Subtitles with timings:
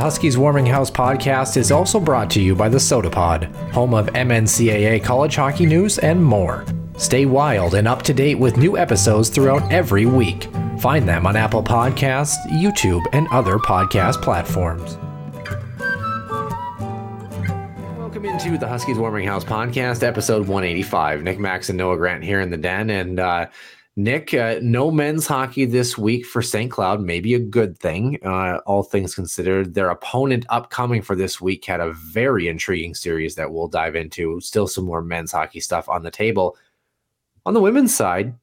[0.00, 4.06] Huskies Warming House podcast is also brought to you by the Sota Pod, home of
[4.06, 6.64] MNCAA college hockey news and more.
[6.96, 10.48] Stay wild and up to date with new episodes throughout every week.
[10.80, 14.96] Find them on Apple Podcasts, YouTube, and other podcast platforms.
[17.98, 21.22] Welcome into the Huskies Warming House podcast, episode 185.
[21.24, 22.88] Nick Max and Noah Grant here in the den.
[22.88, 23.48] And uh,
[24.02, 26.70] Nick, uh, no men's hockey this week for St.
[26.70, 29.74] Cloud, maybe a good thing, uh, all things considered.
[29.74, 34.40] Their opponent upcoming for this week had a very intriguing series that we'll dive into.
[34.40, 36.56] Still some more men's hockey stuff on the table.
[37.44, 38.34] On the women's side,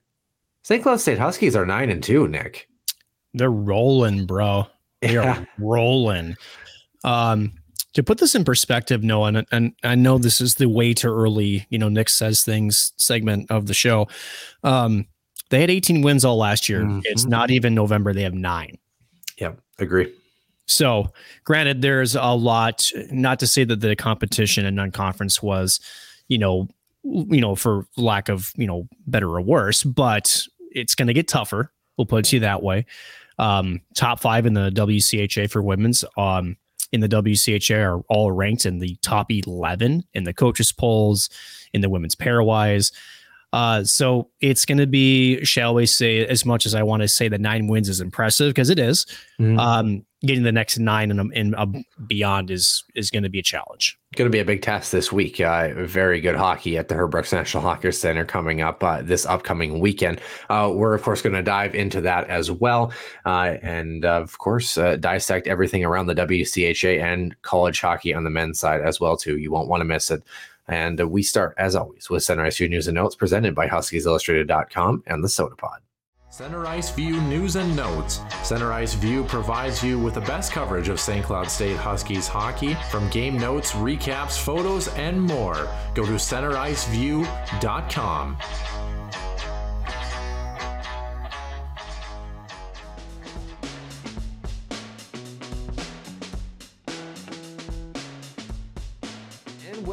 [0.62, 0.84] St.
[0.84, 2.70] Cloud State Huskies are 9 and 2, Nick.
[3.34, 4.68] They're rolling, bro.
[5.02, 5.40] They Yeah.
[5.40, 6.36] are rolling.
[7.04, 7.54] Um,
[7.94, 11.10] to put this in perspective, Noah, and, and I know this is the way too
[11.10, 14.08] early, you know, Nick says things segment of the show.
[14.64, 15.08] Um,
[15.50, 16.86] they had 18 wins all last year.
[17.06, 17.30] It's Mhm.
[17.30, 18.14] not even November.
[18.14, 18.78] They have nine.
[19.40, 20.12] Yep, agree.
[20.66, 21.12] So,
[21.46, 22.84] granted, there's a lot.
[23.12, 25.80] Not to say that the competition in non-conference was,
[26.28, 26.68] you know,
[27.04, 31.28] you know, for lack of you know better or worse, but it's going to get
[31.30, 31.72] tougher.
[31.98, 32.86] We'll put it to you that way.
[33.40, 36.04] Um, top five in the WCHA for women's.
[36.18, 36.58] Um,
[36.92, 41.30] in the WCHA are all ranked in the top 11 in the coaches polls,
[41.74, 42.92] in the women's pairwise.
[43.54, 47.08] Uh, so it's going to be, shall we say, as much as I want to
[47.08, 49.06] say that nine wins is impressive because it is
[49.40, 49.58] Mhm.
[49.58, 51.66] um, getting the next nine and, and uh,
[52.08, 53.98] beyond is is going to be a challenge.
[54.16, 55.40] Going to be a big test this week.
[55.40, 59.26] Uh, very good hockey at the Herb Brooks National Hockey Center coming up uh, this
[59.26, 60.20] upcoming weekend.
[60.50, 62.92] Uh, we're, of course, going to dive into that as well.
[63.26, 68.24] Uh, and, uh, of course, uh, dissect everything around the WCHA and college hockey on
[68.24, 69.38] the men's side as well, too.
[69.38, 70.24] You won't want to miss it.
[70.68, 73.68] And uh, we start, as always, with Center Ice View News and Notes presented by
[73.68, 75.80] HuskiesIllustrated.com and the Sota Pod.
[76.30, 78.20] Center Ice View News and Notes.
[78.44, 81.26] Center Ice View provides you with the best coverage of St.
[81.26, 85.70] Cloud State Huskies hockey from game notes, recaps, photos, and more.
[85.96, 88.38] Go to centericeview.com.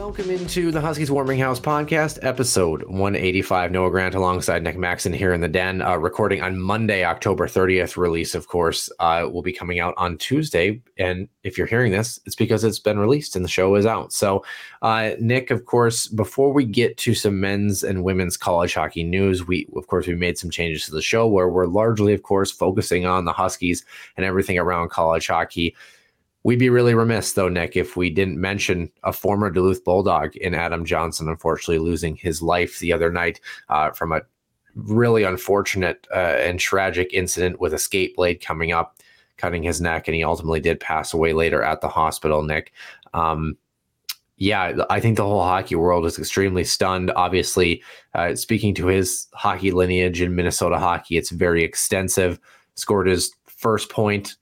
[0.05, 3.73] welcome into the Huskies Warming House podcast, episode 185.
[3.73, 7.97] Noah Grant alongside Nick Maxon here in the den, uh, recording on Monday, October 30th.
[7.97, 10.83] Release, of course, uh, will be coming out on Tuesday.
[10.99, 14.13] And if you're hearing this, it's because it's been released and the show is out.
[14.13, 14.45] So,
[14.83, 19.47] uh, Nick, of course, before we get to some men's and women's college hockey news,
[19.47, 22.51] we, of course, we made some changes to the show where we're largely, of course,
[22.51, 23.87] focusing on the Huskies
[24.19, 25.75] and everything around college hockey.
[26.45, 30.55] We'd be really remiss, though, Nick, if we didn't mention a former Duluth Bulldog in
[30.55, 33.41] Adam Johnson, unfortunately losing his life the other night
[33.71, 34.21] uh, from a
[34.75, 38.99] really unfortunate uh, and tragic incident with a skate blade coming up,
[39.39, 42.75] cutting his neck, and he ultimately did pass away later at the hospital, Nick.
[43.15, 43.57] Um,
[44.37, 47.11] yeah, I think the whole hockey world is extremely stunned.
[47.17, 47.83] Obviously,
[48.15, 52.39] uh, speaking to his hockey lineage in Minnesota hockey, it's very extensive.
[52.75, 54.37] Scored his first point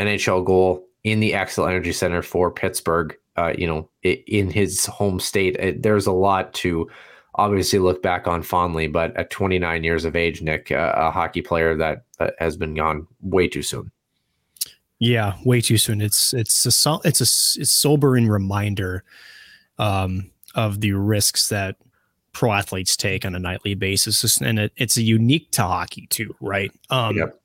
[0.00, 3.16] NHL goal in the Xcel Energy Center for Pittsburgh.
[3.36, 6.88] Uh, you know, in his home state, It- there's a lot to
[7.36, 8.88] obviously look back on fondly.
[8.88, 12.74] But at 29 years of age, Nick, uh, a hockey player that uh, has been
[12.74, 13.92] gone way too soon.
[14.98, 16.00] Yeah, way too soon.
[16.00, 19.04] It's it's a it's a it's sobering reminder
[19.78, 21.76] um, of the risks that
[22.32, 26.34] pro athletes take on a nightly basis, and it, it's a unique to hockey too,
[26.40, 26.72] right?
[26.90, 27.40] Um, Yep.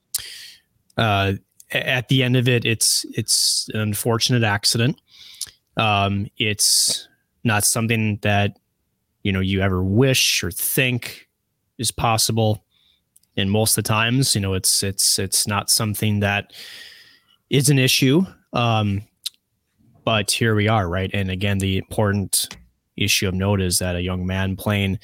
[0.98, 1.34] uh,
[1.72, 5.00] at the end of it, it's it's an unfortunate accident.
[5.78, 7.08] Um, it's
[7.44, 8.58] not something that
[9.24, 11.28] you know you ever wish or think
[11.78, 12.64] is possible.
[13.36, 16.54] And most of the times you know it's it's it's not something that
[17.50, 18.26] is an issue.
[18.54, 19.04] Um
[20.06, 21.10] but here we are right?
[21.14, 22.56] And again the important
[22.96, 25.00] issue of note is that a young man playing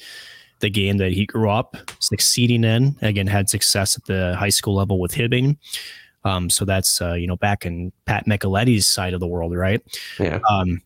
[0.60, 4.74] the game that he grew up succeeding in again had success at the high school
[4.74, 5.56] level with hibbing
[6.24, 9.80] um so that's uh, you know back in pat micheletti's side of the world right
[10.18, 10.38] Yeah.
[10.50, 10.82] um,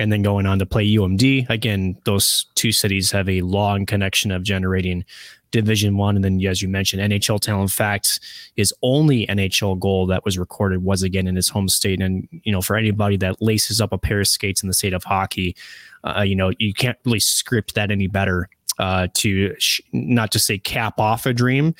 [0.00, 1.50] and then going on to play UMD.
[1.50, 5.04] Again, those two cities have a long connection of generating
[5.50, 7.62] Division One, and then as you mentioned, NHL talent.
[7.62, 8.20] In Fact,
[8.54, 12.00] his only NHL goal that was recorded was again in his home state.
[12.00, 14.92] And you know, for anybody that laces up a pair of skates in the state
[14.92, 15.56] of hockey,
[16.04, 18.48] uh, you know, you can't really script that any better.
[18.78, 21.74] Uh, to sh- not to say cap off a dream,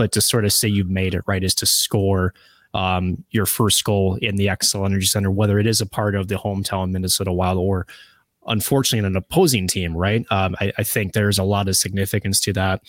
[0.00, 2.32] but to sort of say you've made it right is to score
[2.72, 6.28] um, your first goal in the Xcel Energy Center, whether it is a part of
[6.28, 7.86] the hometown Minnesota Wild or
[8.46, 10.24] unfortunately an opposing team, right?
[10.30, 12.80] Um, I, I think there's a lot of significance to that.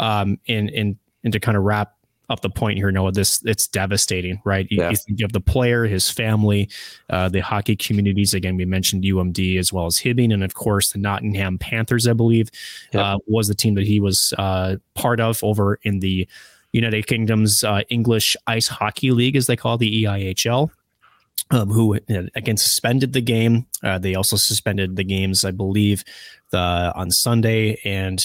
[0.00, 1.94] Um, and, and, and to kind of wrap
[2.30, 4.66] up the point here, Noah, this it's devastating, right?
[4.70, 4.90] You, Yeah.
[4.90, 6.70] you think of the player, his family,
[7.10, 8.32] uh, the hockey communities.
[8.32, 12.12] Again, we mentioned UMD as well as Hibbing, and of course the Nottingham Panthers, I
[12.14, 12.48] believe,
[12.94, 13.02] Yep.
[13.04, 16.26] uh, was the team that he was uh, part of over in the
[16.72, 20.70] United Kingdom's uh, English Ice Hockey League, as they call the E EIHL.
[21.52, 23.66] Um, who uh, again suspended the game?
[23.82, 26.04] Uh, they also suspended the games, I believe,
[26.50, 28.24] the on Sunday and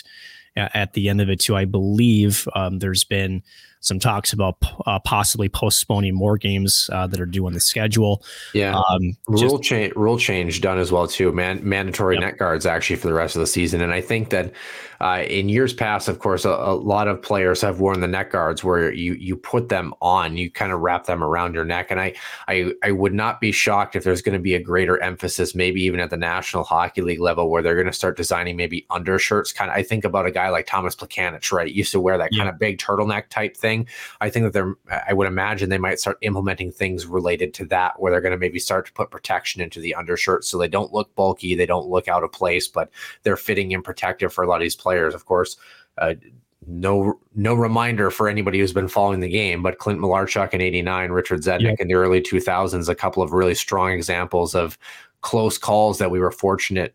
[0.55, 1.55] at the end of it too.
[1.55, 3.41] I believe um, there's been
[3.85, 8.23] some talks about uh, possibly postponing more games uh, that are due on the schedule.
[8.53, 8.75] Yeah.
[8.89, 12.23] Um, rule change rule change done as well too man mandatory Yep.
[12.23, 14.51] net guards actually for the rest of the season and i think that
[15.01, 18.31] uh, in years past of course a, a lot of players have worn the neck
[18.31, 21.91] guards where you you put them on you kind of wrap them around your neck.
[21.91, 22.13] And i
[22.47, 25.81] i, I would not be shocked if there's going to be a greater emphasis maybe
[25.81, 29.51] even at the national hockey league level where they're going to start designing maybe undershirts.
[29.53, 31.71] Kind of i think about a guy like Tomas Plekanec, right?
[31.71, 32.39] Used to wear that Yeah.
[32.39, 33.87] kind of big turtleneck type thing.
[34.21, 34.75] I think that they're,
[35.07, 38.37] I would imagine they might start implementing things related to that, where they're going to
[38.37, 41.87] maybe start to put protection into the undershirt so they don't look bulky, they don't
[41.87, 42.89] look out of place, but
[43.23, 45.13] they're fitting and protective for a lot of these players.
[45.15, 45.57] Of course,
[45.97, 46.13] uh,
[46.67, 51.11] no, no reminder for anybody who's been following the game, but Clint Malarchuk in '89,
[51.11, 51.79] Richard Zednik Yep.
[51.79, 54.77] in the early 2000s, a couple of really strong examples of
[55.21, 56.93] close calls that we were fortunate,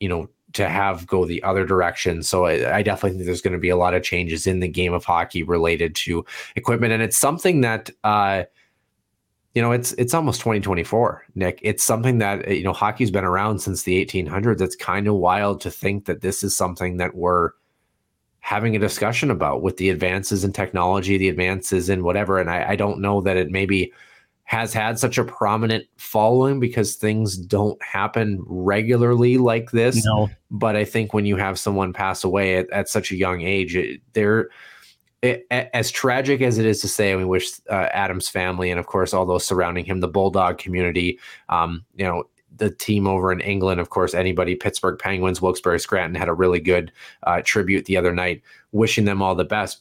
[0.00, 2.22] you know, to have go the other direction.
[2.22, 4.68] So I, I definitely think there's going to be a lot of changes in the
[4.68, 6.24] game of hockey related to
[6.56, 8.44] equipment, and it's something that uh,
[9.54, 11.58] you know it's it's almost 2024, Nick.
[11.62, 14.60] It's something that uh, you know hockey's been around since the 1800s.
[14.60, 17.50] It's kind of wild to think that this is something that we're
[18.40, 22.38] having a discussion about with the advances in technology, the advances in whatever.
[22.38, 23.92] And I, I don't know that it maybe
[24.44, 30.76] has had such a prominent following because things don't happen regularly like this no, but
[30.76, 34.00] I think when you have someone pass away at, at such a young age, it,
[34.12, 34.50] they're
[35.22, 37.14] it, as tragic as it is to say.
[37.14, 41.18] We wish uh, Adam's family and of course all those surrounding him, the Bulldog community,
[41.48, 42.24] um, you know,
[42.56, 46.60] the team over in England, of course, anybody, Pittsburgh Penguins, Wilkes-Barre Scranton had a really
[46.60, 46.92] good
[47.22, 48.42] uh, tribute the other night,
[48.72, 49.80] wishing them all the best.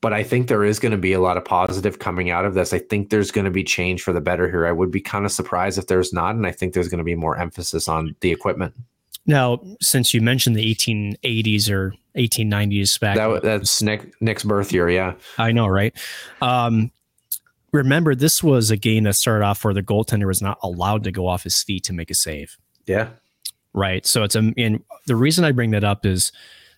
[0.00, 2.54] But I think there is going to be a lot of positive coming out of
[2.54, 2.72] this.
[2.72, 4.66] I think there's going to be change for the better here.
[4.66, 7.04] I would be kind of surprised if there's not, and I think there's going to
[7.04, 8.74] be more emphasis on the equipment.
[9.26, 14.88] now since you mentioned the 1880s or 1890s back, That, that's Nick Nick's birth year,
[14.88, 15.14] yeah.
[15.38, 15.94] I know, right?
[16.40, 16.90] Um,
[17.72, 21.12] remember, this was a game that started off where the goaltender was not allowed to
[21.12, 22.56] go off his feet to make a save,
[22.86, 23.08] Yeah.
[23.72, 24.06] right?
[24.06, 26.30] So it's a, and the reason I bring that up is,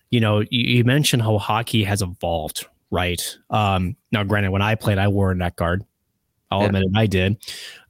[0.09, 3.37] you know, you, you mentioned how hockey has evolved, right?
[3.51, 5.85] Um, now, granted, when I played, I wore a neck guard.
[6.49, 6.65] I'll Yeah.
[6.67, 7.37] admit it, I did.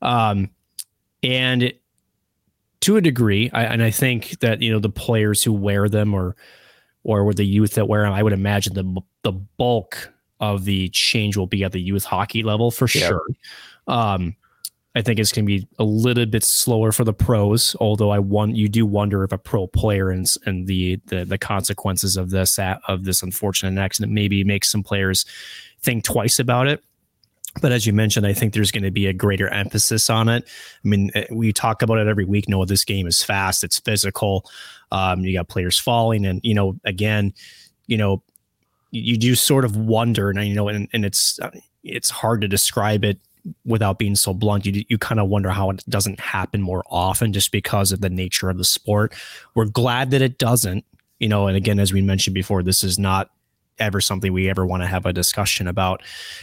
[0.02, 0.50] Um,
[1.24, 1.72] and
[2.82, 6.14] to a degree, I, and I think that you know the players who wear them
[6.14, 6.36] or
[7.08, 10.90] or with the youth that wear them, I would imagine the the bulk of the
[10.90, 13.08] change will be at the youth hockey level for Yeah.
[13.08, 13.26] sure.
[13.88, 14.36] Um,
[14.94, 18.20] I think it's going to be a little bit slower for the pros, although I
[18.20, 22.30] want you do wonder if a pro player and and the the, the consequences of
[22.32, 25.26] this of this unfortunate accident maybe makes some players
[25.82, 26.84] think twice about it.
[27.62, 30.44] But as you mentioned, I think there's going to be a greater emphasis on it.
[30.84, 32.48] I mean, eh, we talk about it every week.
[32.48, 34.50] No, this game is fast, it's physical.
[34.92, 37.34] Um, you got players falling, and you know, again,
[37.88, 38.24] you know,
[38.92, 41.52] you, do sort of wonder, and you know, and, and it's uh,
[41.84, 43.20] it's hard to describe it
[43.66, 44.66] without being so blunt.
[44.66, 48.10] You you kind of wonder how it doesn't happen more often, just because of the
[48.10, 49.14] nature of the sport.
[49.56, 50.86] We're glad that it doesn't.
[51.20, 53.32] You know, and again, as we mentioned before, this is not
[53.80, 56.02] ever something we ever want to have a discussion about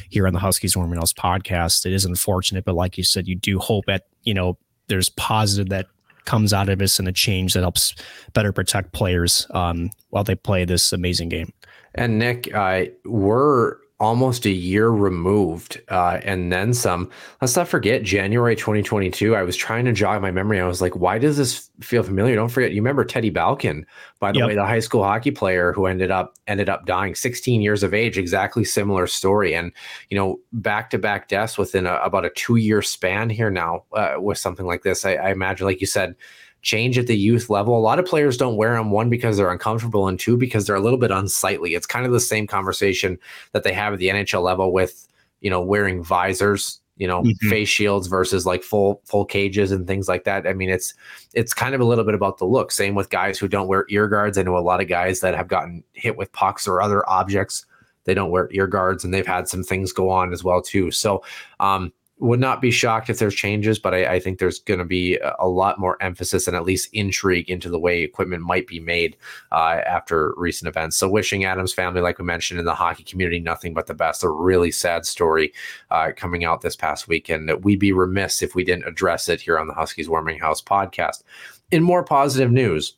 [0.09, 1.87] here on the Huskies House podcast.
[1.87, 5.71] It is unfortunate, but like you said, you do hope that, you know, there's positive
[5.71, 5.87] that
[6.25, 7.95] comes out of this and a change that helps
[8.33, 11.53] better protect players um, while they play this amazing game.
[11.95, 17.08] And Nick, uh, we're almost a year removed uh, and then some.
[17.40, 19.36] Let's not forget January 2022.
[19.36, 20.60] I was trying to jog my memory.
[20.60, 22.34] I was like, why does this feel familiar?
[22.34, 23.84] Don't forget, you remember Teddy Balkind,
[24.18, 24.48] by the yep.
[24.48, 27.94] way, the high school hockey player who ended up ended up dying 16 years of
[27.94, 29.54] age, exactly similar story.
[29.54, 29.72] And
[30.10, 33.84] you know, back to back deaths within a, about a two year span here now
[33.92, 35.04] uh, with something like this.
[35.04, 36.16] I, I imagine, like you said,
[36.64, 37.76] change at the youth level.
[37.76, 40.75] A lot of players don't wear them, one, because they're uncomfortable, and two, because they're
[40.75, 41.75] a little bit unsightly.
[41.75, 43.18] It's kind of the same conversation
[43.52, 45.06] that they have at the NHL level with,
[45.40, 47.49] you know, wearing visors, you know, mm-hmm.
[47.49, 50.47] face shields versus like full full cages and things like that.
[50.47, 50.94] I mean, it's
[51.35, 52.73] it's kind of a little bit about the look.
[52.73, 54.38] Same with guys who don't wear ear guards.
[54.38, 57.66] I know a lot of guys that have gotten hit with pucks or other objects.
[58.04, 60.90] They don't wear ear guards, and they've had some things go on as well too.
[60.90, 61.23] So,
[61.61, 61.92] um,
[62.25, 65.19] would not be shocked if there's changes, but I, I think there's going to be
[65.38, 69.14] a, lot more emphasis and at least intrigue into the way equipment might be made
[69.52, 70.97] uh, after recent events.
[70.97, 74.25] So, wishing Adams family, like we mentioned in the hockey community, nothing but the best.
[74.25, 75.52] A really sad story
[75.90, 77.47] uh, coming out this past weekend.
[77.47, 80.62] That we'd be remiss if we didn't address it here on the Huskies Warming House
[80.62, 81.25] podcast.
[81.73, 82.95] In more positive news,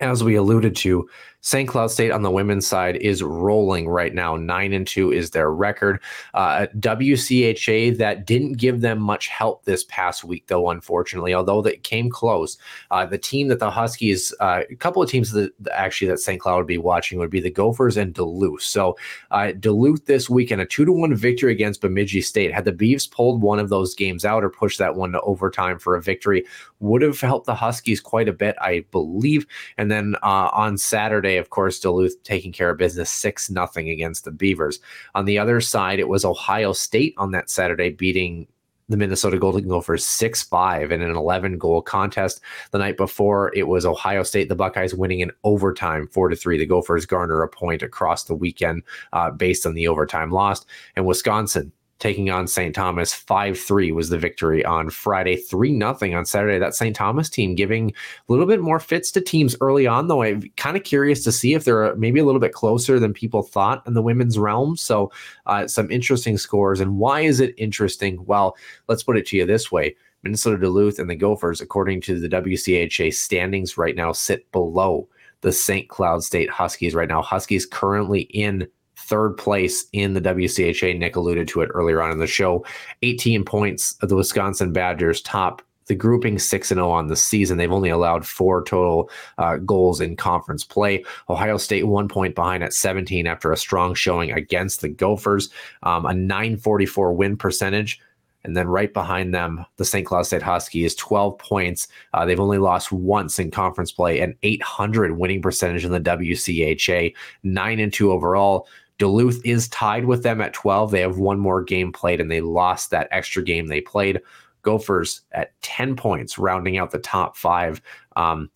[0.00, 1.08] as we alluded to,
[1.44, 1.68] St.
[1.68, 4.36] Cloud State on the women's side is rolling right now.
[4.36, 6.00] Nine and two is their record.
[6.34, 10.70] Uh, WCHA that didn't give them much help this past week, though.
[10.70, 12.58] Unfortunately, although they came close,
[12.92, 16.40] uh, the team that the Huskies, uh, a couple of teams that actually that St.
[16.40, 18.62] Cloud would be watching would be the Gophers and Duluth.
[18.62, 18.96] So
[19.32, 22.54] uh, Duluth this weekend, a two to one victory against Bemidji State.
[22.54, 25.80] Had the Beavs pulled one of those games out or pushed that one to overtime
[25.80, 26.44] for a victory,
[26.78, 29.44] would have helped the Huskies quite a bit, I believe.
[29.76, 34.24] And then uh, on Saturday of course, Duluth taking care of business 6 nothing against
[34.24, 34.80] the Beavers.
[35.14, 38.46] On the other side, it was Ohio State on that Saturday beating
[38.88, 42.40] the Minnesota Golden Gophers 6 5 in an 11 goal contest.
[42.72, 46.58] The night before, it was Ohio State, the Buckeyes winning in overtime 4 to 3.
[46.58, 50.66] The Gophers garner a point across the weekend uh, based on the overtime loss.
[50.94, 51.72] And Wisconsin
[52.02, 52.74] taking on St.
[52.74, 53.14] Thomas.
[53.14, 56.58] 5 3 was the victory on Friday, 3 0 on Saturday.
[56.58, 56.96] That St.
[56.96, 60.22] Thomas team giving a little bit more fits to teams early on, though.
[60.22, 63.44] I'm kind of curious to see if they're maybe a little bit closer than people
[63.44, 64.76] thought in the women's realm.
[64.76, 65.12] So,
[65.46, 66.80] uh, some interesting scores.
[66.80, 68.24] And why is it interesting?
[68.26, 68.56] Well,
[68.88, 69.94] let's put it to you this way.
[70.24, 75.08] Minnesota Duluth and the Gophers, according to the WCHA standings right now, sit below
[75.42, 75.88] the St.
[75.88, 77.22] Cloud State Huskies right now.
[77.22, 78.66] Huskies currently in
[79.12, 80.98] third place in the WCHA.
[80.98, 82.64] Nick alluded to it earlier on in the show.
[83.02, 87.58] 18 points of the Wisconsin Badgers top the grouping 6 and 0 on the season.
[87.58, 91.04] They've only allowed four total uh, goals in conference play.
[91.28, 95.50] Ohio State one point behind at 17 after a strong showing against the Gophers,
[95.82, 98.00] um, a 944 win percentage.
[98.44, 100.06] And then right behind them, the St.
[100.06, 101.88] Cloud State Huskies, 12 points.
[102.12, 107.14] Uh, they've only lost once in conference play, an 800 winning percentage in the WCHA,
[107.42, 108.66] 9 and 2 overall.
[108.98, 110.90] Duluth is tied with them at 12.
[110.90, 114.20] They have one more game played and they lost that extra game they played.
[114.62, 117.82] Gophers at 10 points, rounding out the top five.
[118.16, 118.50] Um,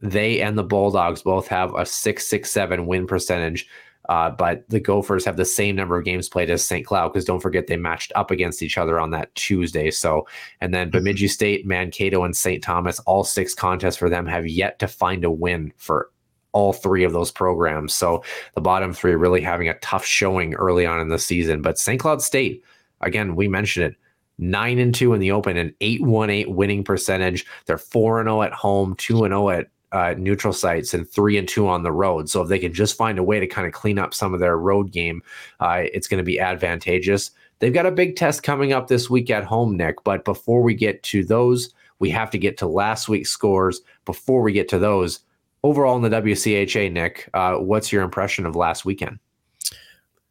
[0.00, 3.68] they and the Bulldogs both have a 667 win percentage.
[4.08, 6.84] Uh, but the Gophers have the same number of games played as St.
[6.84, 9.90] Cloud because don't forget they matched up against each other on that Tuesday.
[9.90, 10.26] So,
[10.60, 10.98] and then mm-hmm.
[10.98, 12.60] Bemidji State, Mankato, and St.
[12.60, 16.10] Thomas, all six contests for them have yet to find a win for
[16.52, 17.94] all three of those programs.
[17.94, 21.62] So the bottom three really having a tough showing early on in the season.
[21.62, 22.00] But St.
[22.00, 22.64] Cloud State,
[23.00, 23.96] again, we mentioned it.
[24.38, 27.44] Nine and two in the open, an eight one eight winning percentage.
[27.66, 30.94] They're four and zero oh at home, two and zero oh at uh, neutral sites,
[30.94, 32.30] and three and two on the road.
[32.30, 34.40] So if they can just find a way to kind of clean up some of
[34.40, 35.22] their road game,
[35.60, 37.32] uh, it's going to be advantageous.
[37.58, 40.02] They've got a big test coming up this week at home, Nick.
[40.04, 43.82] But before we get to those, we have to get to last week's scores.
[44.06, 45.20] Before we get to those,
[45.62, 49.18] overall in the WCHA, Nick, uh, what's your impression of last weekend?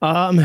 [0.02, 0.42] Um,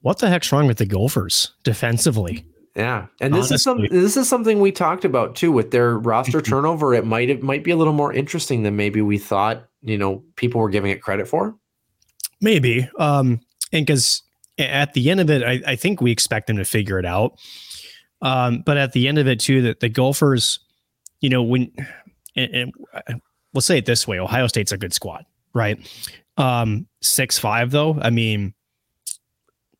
[0.00, 2.44] what the heck's wrong with the Gophers defensively?
[2.76, 3.54] Yeah, and this Honestly.
[3.54, 6.50] is some this is something we talked about too with their roster mm-hmm.
[6.50, 6.92] turnover.
[6.92, 9.68] It might it might be a little more interesting than maybe we thought.
[9.82, 11.54] You know, people were giving it credit for.
[12.40, 13.40] Maybe, um,
[13.72, 14.22] and because
[14.58, 17.38] at the end of it, I, I think we expect them to figure it out.
[18.22, 20.58] Um, but at the end of it too, that the Gophers,
[21.20, 21.70] you know, when
[22.36, 23.14] and, and uh,
[23.52, 25.78] we'll say it this way: Ohio State's a good squad, right?
[26.36, 27.98] Um, six five though.
[28.00, 28.54] I mean,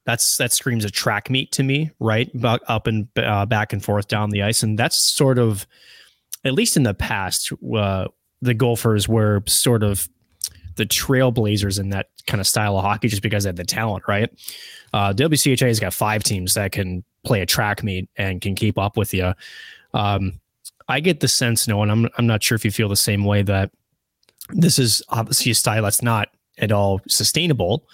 [0.04, 2.30] that's that screams a track meet to me, right?
[2.44, 5.66] Up and uh, back and forth down the ice, and that's sort of,
[6.44, 8.06] at least in the past, uh,
[8.40, 10.08] the Gophers were sort of
[10.76, 14.04] the trailblazers in that kind of style of hockey, just because they had the talent,
[14.08, 14.30] right?
[14.92, 18.78] Uh, WCHA has got five teams that can play a track meet and can keep
[18.78, 19.32] up with you.
[19.94, 20.40] Um,
[20.88, 23.24] I get the sense, no, and I'm I'm not sure if you feel the same
[23.24, 23.70] way that
[24.50, 27.88] this is obviously a style that's not at all sustainable,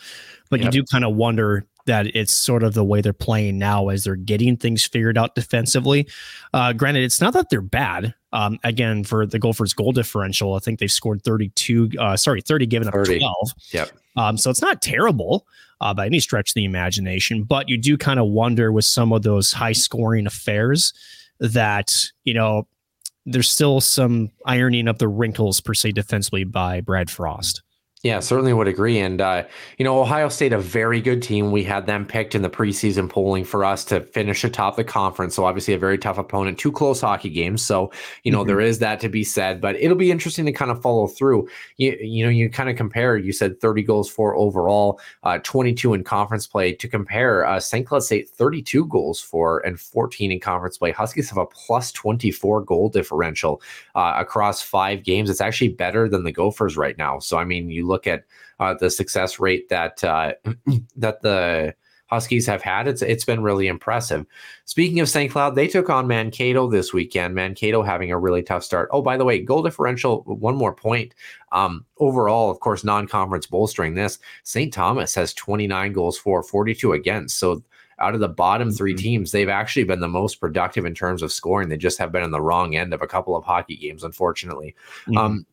[0.50, 0.66] but yep.
[0.74, 4.04] you do kind of wonder that it's sort of the way they're playing now as
[4.04, 6.06] they're getting things figured out defensively.
[6.52, 8.14] Uh, granted, it's not that they're bad.
[8.32, 12.66] Um, again, for the Gophers goal differential, I think they've scored 32, uh, sorry, 30,
[12.66, 13.18] given up 30.
[13.18, 13.34] 12.
[13.72, 13.90] Yep.
[14.16, 15.46] Um, so it's not terrible
[15.80, 19.12] uh, by any stretch of the imagination, but you do kind of wonder with some
[19.12, 20.92] of those high scoring affairs
[21.40, 22.68] that, you know,
[23.26, 27.62] there's still some ironing of the wrinkles per se defensively by Brad Frost.
[28.02, 28.98] Yeah, certainly would agree.
[28.98, 29.44] And, uh,
[29.76, 31.50] you know, Ohio State, a very good team.
[31.52, 35.34] We had them picked in the preseason polling for us to finish atop the conference.
[35.34, 37.62] So, obviously, a very tough opponent, two close hockey games.
[37.62, 37.92] So,
[38.24, 38.48] you know, mm-hmm.
[38.48, 41.46] there is that to be said, but it'll be interesting to kind of follow through.
[41.76, 45.92] You, you know, you kind of compare, you said 30 goals for overall, uh, 22
[45.92, 46.72] in conference play.
[46.72, 47.86] To compare, uh, St.
[47.86, 50.90] Cloud State, 32 goals for and 14 in conference play.
[50.90, 53.60] Huskies have a plus 24 goal differential
[53.94, 55.28] uh, across five games.
[55.28, 57.18] It's actually better than the Gophers right now.
[57.18, 58.24] So, I mean, you look at
[58.58, 60.32] uh, the success rate that uh,
[60.96, 61.74] that the
[62.10, 64.26] Huskies have had, it's it's been really impressive.
[64.64, 65.30] Speaking of St.
[65.30, 67.36] Cloud, they took on Mankato this weekend.
[67.36, 68.88] Mankato having a really tough start.
[68.90, 70.22] Oh, by the way, goal differential.
[70.24, 71.14] One more point.
[71.52, 74.18] Um, overall, of course, non-conference bolstering this.
[74.42, 74.72] St.
[74.72, 77.38] Thomas has 29 goals for, 42 against.
[77.38, 77.62] So
[78.00, 78.98] out of the bottom 3 mm-hmm.
[78.98, 81.68] teams, they've actually been the most productive in terms of scoring.
[81.68, 84.74] They just have been in the wrong end of a couple of hockey games, unfortunately.
[85.02, 85.16] Mm-hmm.
[85.16, 85.46] Um,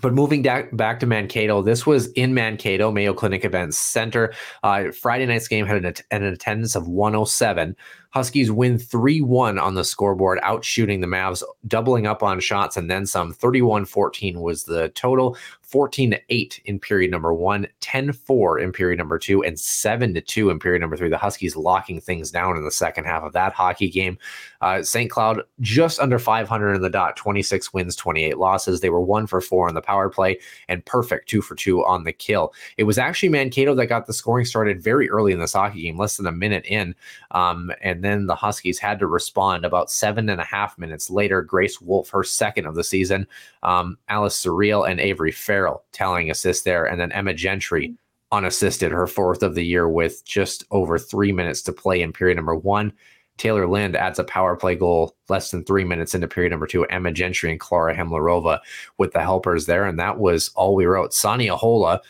[0.00, 4.32] but moving back back to Mankato, this was in Mankato, Mayo Clinic Events Center.
[4.62, 7.76] Uh, Friday night's game had an, an attendance of 107.
[8.10, 12.90] Huskies win 3 1 on the scoreboard, outshooting the Mavs, doubling up on shots and
[12.90, 13.32] then some.
[13.32, 15.36] 31 14 was the total.
[15.70, 20.12] 14 to 8 in period number one, 10 4 in period number two, and 7
[20.14, 21.08] to 2 in period number three.
[21.08, 24.18] The Huskies locking things down in the second half of that hockey game.
[24.60, 25.08] Uh, St.
[25.08, 28.80] Cloud just under 500 in the dot, 26 wins, 28 losses.
[28.80, 32.02] They were one for four on the power play and perfect two for two on
[32.02, 32.52] the kill.
[32.76, 35.96] It was actually Mankato that got the scoring started very early in this hockey game,
[35.96, 36.96] less than a minute in.
[37.30, 41.42] Um, and then the Huskies had to respond about seven and a half minutes later.
[41.42, 43.26] Grace Wolf, her second of the season,
[43.62, 47.94] um, Alice Surreal and Avery Farrell tallying assists there, and then Emma Gentry
[48.32, 52.36] unassisted, her fourth of the year with just over three minutes to play in period
[52.36, 52.92] number one.
[53.40, 56.84] Taylor Lind adds a power play goal less than three minutes into period number two.
[56.84, 58.60] Emma Gentry and Clara Hymlarova
[58.98, 59.86] with the helpers there.
[59.86, 61.14] And that was all we wrote.
[61.14, 62.00] Sanni Ahola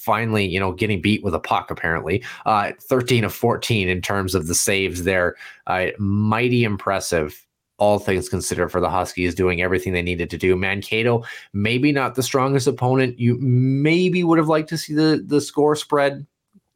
[0.00, 2.24] finally, you know, getting beat with a puck, apparently.
[2.46, 5.36] Uh, 13 of 14 in terms of the saves there.
[5.66, 10.54] Uh, mighty impressive all things considered for the Huskies, doing everything they needed to do.
[10.54, 13.18] Mankato, maybe not the strongest opponent.
[13.18, 16.26] You maybe would have liked to see the the score spread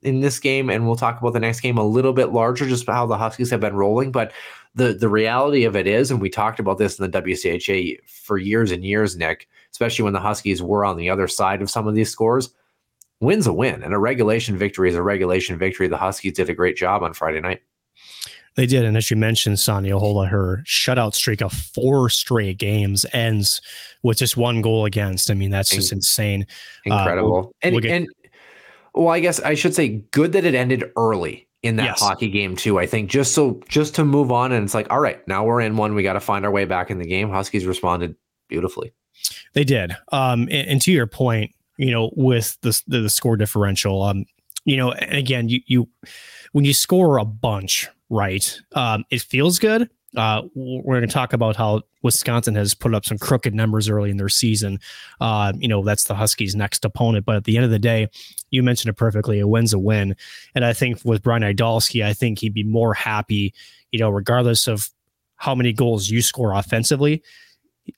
[0.03, 2.87] in this game, and we'll talk about the next game a little bit larger, just
[2.87, 4.13] how the Huskies have been rolling.
[4.13, 4.33] But
[4.75, 8.39] the the reality of it is, and we talked about this in the WCHA for
[8.39, 11.87] years and years, Nick, especially when the Huskies were on the other side of some
[11.87, 12.51] of these scores.
[13.25, 15.89] Win's a win, and a regulation victory is a regulation victory.
[15.89, 17.63] The Huskies did a great job on Friday night.
[18.57, 18.85] They did.
[18.85, 23.61] And as you mentioned, Sanni Ahola, her shutout streak of four straight games ends
[24.03, 25.31] with just one goal against.
[25.31, 26.47] I mean, that's just insane.
[26.85, 27.29] Incredible.
[27.29, 28.09] Uh, we'll, and, we'll get- and,
[28.95, 32.01] well, I guess I should say good that it ended early in that yes.
[32.01, 32.79] hockey game too.
[32.79, 35.61] I think just so just to move on and it's like, all right, now we're
[35.61, 35.95] in one.
[35.95, 37.31] We got to find our way back in the game.
[37.31, 38.15] Huskies responded
[38.49, 38.93] beautifully.
[39.55, 39.97] They did.
[40.13, 44.25] Um, and, and to your point, you know, with the, the, the score differential, um,
[44.65, 45.89] you know, again, you you
[46.53, 48.61] when you score a bunch, right?
[48.75, 49.91] Um, it feels good.
[50.17, 54.11] Uh, we're going to talk about how Wisconsin has put up some crooked numbers early
[54.11, 54.79] in their season.
[55.21, 57.27] Uh, you know, that's the Huskies' next opponent.
[57.27, 58.09] But at the end of the day,
[58.51, 59.41] you mentioned it perfectly.
[59.41, 60.15] A win's a win.
[60.55, 63.53] And I think with Brian Idalski, I think he'd be more happy,
[63.91, 64.89] you know, regardless of
[65.37, 67.23] how many goals you score offensively.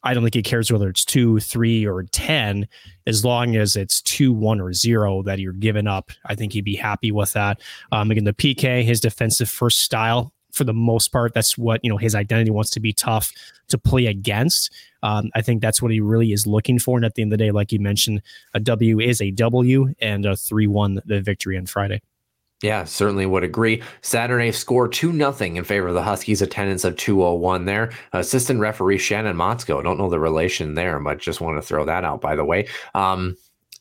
[0.02, 2.66] I don't think he cares whether it's two, three, or 10,
[3.06, 6.10] as long as it's two, one, or zero that you're giving up.
[6.24, 7.60] I think he'd be happy with that.
[7.92, 11.90] Um, again, the PK, his defensive first style, for the most part, that's what, you
[11.90, 13.32] know, his identity wants to be tough
[13.68, 14.72] to play against.
[15.02, 16.96] Um, I think that's what he really is looking for.
[16.96, 18.22] And at the end of the day, like you mentioned,
[18.54, 22.00] a W is a W and a 3 1 the victory on Friday.
[22.62, 23.82] Yeah, certainly would agree.
[24.00, 27.92] Saturday score 2 nothing in favor of the Huskies, attendance of 201 there.
[28.14, 29.82] Assistant referee Shannon Motzko.
[29.82, 32.66] Don't know the relation there, but just want to throw that out, by the way.
[32.94, 33.36] Um,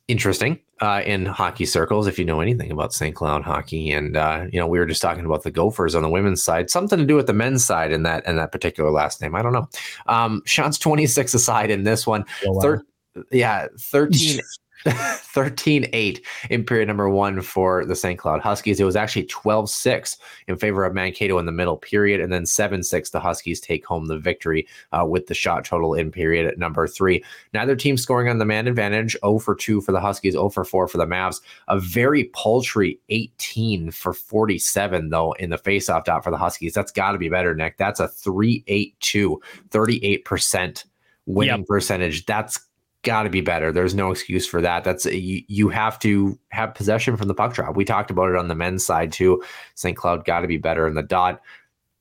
[0.10, 3.16] interesting uh, in hockey circles, if you know anything about St.
[3.16, 3.92] Cloud hockey.
[3.92, 6.70] And, uh, you know, we were just talking about the Gophers on the women's side,
[6.70, 9.36] something to do with the men's side in that, in that particular last name.
[9.36, 9.70] I don't know.
[10.08, 12.26] Um, shots 26 aside in this one.
[12.46, 12.62] Oh, wow.
[12.62, 12.86] Thir-
[13.32, 14.42] yeah, 13.
[15.36, 18.20] 13 8 in period number one for the St.
[18.20, 18.80] Cloud Huskies.
[18.80, 20.18] It was actually 12 6
[20.48, 23.86] in favor of Mankato in the middle period, and then 7 6 the Huskies take
[23.86, 27.24] home the victory uh, with the shot total in period at number three.
[27.54, 30.64] Neither team scoring on the man advantage 0 for 2 for the Huskies, 0 for
[30.64, 31.42] 4 for the Mavs.
[31.68, 36.74] A very paltry 18 for 47, though, in the faceoff dot for the Huskies.
[36.74, 37.78] That's got to be better, Nick.
[37.78, 40.86] That's a 3 8 2, 38%
[41.26, 41.68] winning yep.
[41.68, 42.26] percentage.
[42.26, 42.60] That's
[43.06, 43.72] got to be better.
[43.72, 44.84] There's no excuse for that.
[44.84, 47.76] That's you, you have to have possession from the puck drop.
[47.76, 49.42] We talked about it on the men's side too.
[49.76, 49.96] St.
[49.96, 51.42] Cloud got to be better in the dot.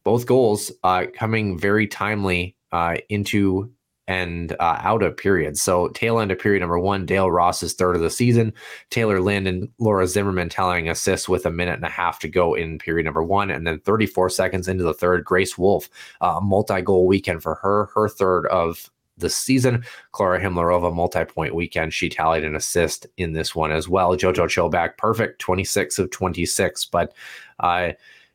[0.03, 3.71] Both goals uh, coming very timely uh, into
[4.07, 5.57] and uh, out of period.
[5.57, 8.53] So tail end of period number one, Dale Ross's third of the season.
[8.91, 12.55] Taylor Lynn and Laura Zimmerman telling assists with a minute and a half to go
[12.55, 15.89] in period number one, and then 34 seconds into the third, Grace Wolf,
[16.21, 19.85] uh, multi-goal weekend for her, her third of the season.
[20.13, 21.93] Clara Hymlarova, multi point weekend.
[21.93, 24.17] She tallied an assist in this one as well.
[24.17, 26.87] JoJo Chobak, perfect, 26 of 26.
[26.87, 27.15] But
[27.61, 27.93] uh,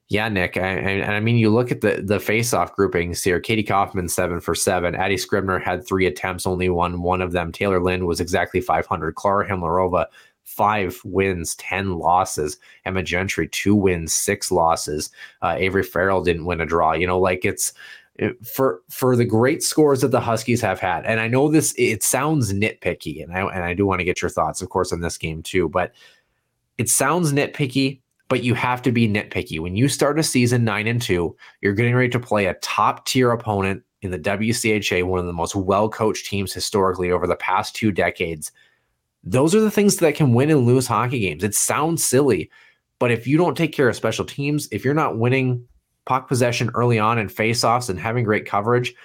[0.08, 3.40] yeah, Nick, and I, I, mean, you look at the the face-off groupings here.
[3.40, 4.96] Katie Kaufman seven for seven.
[4.96, 7.52] Addie Scribner had three attempts, only won one of them.
[7.52, 9.14] Taylor Lynn was exactly 500.
[9.16, 10.08] Clara Hymlarova
[10.50, 12.58] five wins, 10 losses.
[12.84, 15.12] Emma Gentry, two wins, six losses.
[15.44, 16.94] Uh, Avery Farrell didn't win a draw.
[16.94, 17.72] You know, like it's
[18.44, 22.04] for for the great scores that the Huskies have had, and I know this it
[22.04, 25.02] sounds nitpicky, and I and I do want to get your thoughts, of course, on
[25.02, 25.70] this game too.
[25.70, 25.94] But
[26.78, 30.88] it sounds nitpicky, but you have to be nitpicky when you start a season nine
[30.88, 31.36] and two.
[31.62, 35.34] You're getting ready to play a top tier opponent in the WCHA, one of the
[35.34, 38.52] most well coached teams historically over the past two decades.
[39.24, 41.44] Those are the things that can win and lose hockey games.
[41.44, 42.50] It sounds silly,
[43.00, 45.66] but if you don't take care of special teams, if you're not winning
[46.10, 48.96] puck possession early on and faceoffs and having great coverage,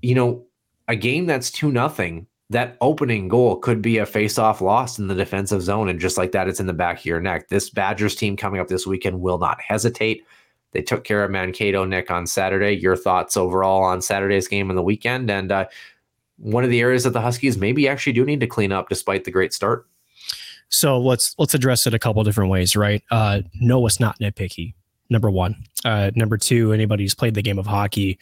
[0.00, 0.42] you know,
[0.88, 5.14] a game that's 2 nothing, that opening goal could be a faceoff loss in the
[5.14, 5.86] defensive zone.
[5.86, 7.48] And just like that, it's in the back of your neck.
[7.48, 10.24] This Badgers team coming up this weekend will not hesitate.
[10.72, 12.72] They took care of Mankato, Nick, on Saturday.
[12.72, 15.30] Your thoughts overall on Saturday's game and the weekend?
[15.30, 15.66] And uh,
[16.38, 19.24] one of the areas that the Huskies maybe actually do need to clean up despite
[19.24, 19.86] the great start.
[20.70, 23.02] So let's let's address it a couple different ways, right?
[23.10, 24.72] Uh, no, it's not nitpicky
[25.10, 25.56] number one.
[25.84, 28.18] Uh, number two, anybody who's played the game of hockey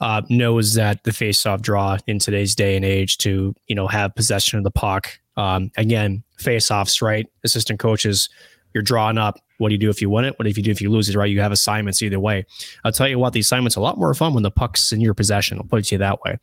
[0.00, 4.14] uh, knows that the face-off draw in today's day and age to you know have
[4.14, 5.18] possession of the puck.
[5.36, 7.26] Um, again, face-offs, right?
[7.44, 8.28] Assistant coaches,
[8.72, 9.40] you're drawing up.
[9.58, 10.38] What do you do if you win it?
[10.38, 11.16] What if you do if you lose it?
[11.16, 11.30] Right?
[11.30, 12.44] You have assignments either way.
[12.84, 15.14] I'll tell you what, the assignments a lot more fun when the puck's in your
[15.14, 15.58] possession.
[15.58, 16.38] I'll put it to you that way.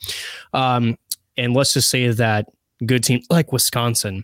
[0.54, 0.98] Um,
[1.38, 2.48] and let's just say that
[2.86, 4.24] good teams like Wisconsin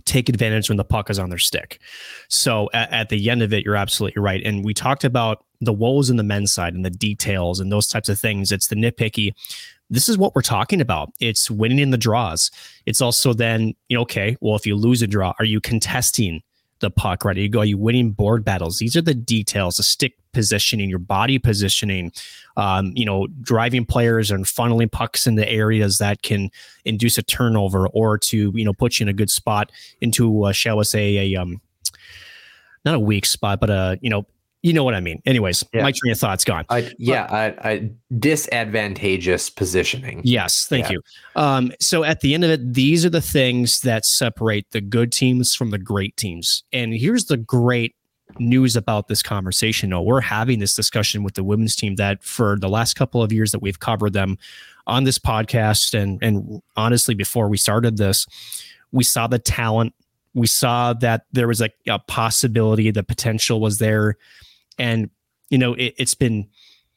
[0.00, 1.80] take advantage when the puck is on their stick.
[2.28, 4.42] So at, at, the end of it, you're absolutely right.
[4.44, 7.86] And we talked about the woes in the men's side and the details and those
[7.86, 8.52] types of things.
[8.52, 9.32] It's the nitpicky.
[9.90, 11.10] This is what we're talking about.
[11.20, 12.50] It's winning in the draws.
[12.86, 16.42] It's also then, you know, okay, well, if you lose a draw, are you contesting
[16.80, 17.36] the puck, right?
[17.36, 18.78] Are you go, are you winning board battles?
[18.78, 22.12] These are the details, the stick positioning, your body positioning,
[22.56, 26.50] um, you know, driving players and funneling pucks into areas that can
[26.84, 30.52] induce a turnover or to, you know, put you in a good spot into, uh,
[30.52, 31.60] shall we say, a, um,
[32.84, 34.26] not a weak spot, but a, you know,
[34.62, 35.22] you know what I mean.
[35.24, 35.82] Anyways, yeah.
[35.82, 36.66] my train of thoughts gone.
[36.98, 37.78] Yeah, but, uh,
[38.18, 40.20] disadvantageous positioning.
[40.22, 40.92] Yes, thank yeah.
[40.92, 41.02] you.
[41.34, 45.12] Um, so at the end of it, these are the things that separate the good
[45.12, 46.62] teams from the great teams.
[46.72, 47.94] And here's the great
[48.38, 49.90] news about this conversation.
[49.90, 53.32] No, we're having this discussion with the women's team that for the last couple of
[53.32, 54.36] years that we've covered them
[54.86, 58.26] on this podcast, and and honestly, before we started this,
[58.92, 59.94] we saw the talent.
[60.34, 64.16] We saw that there was a, a possibility, the potential was there
[64.80, 65.10] and
[65.50, 66.48] you know it, it's been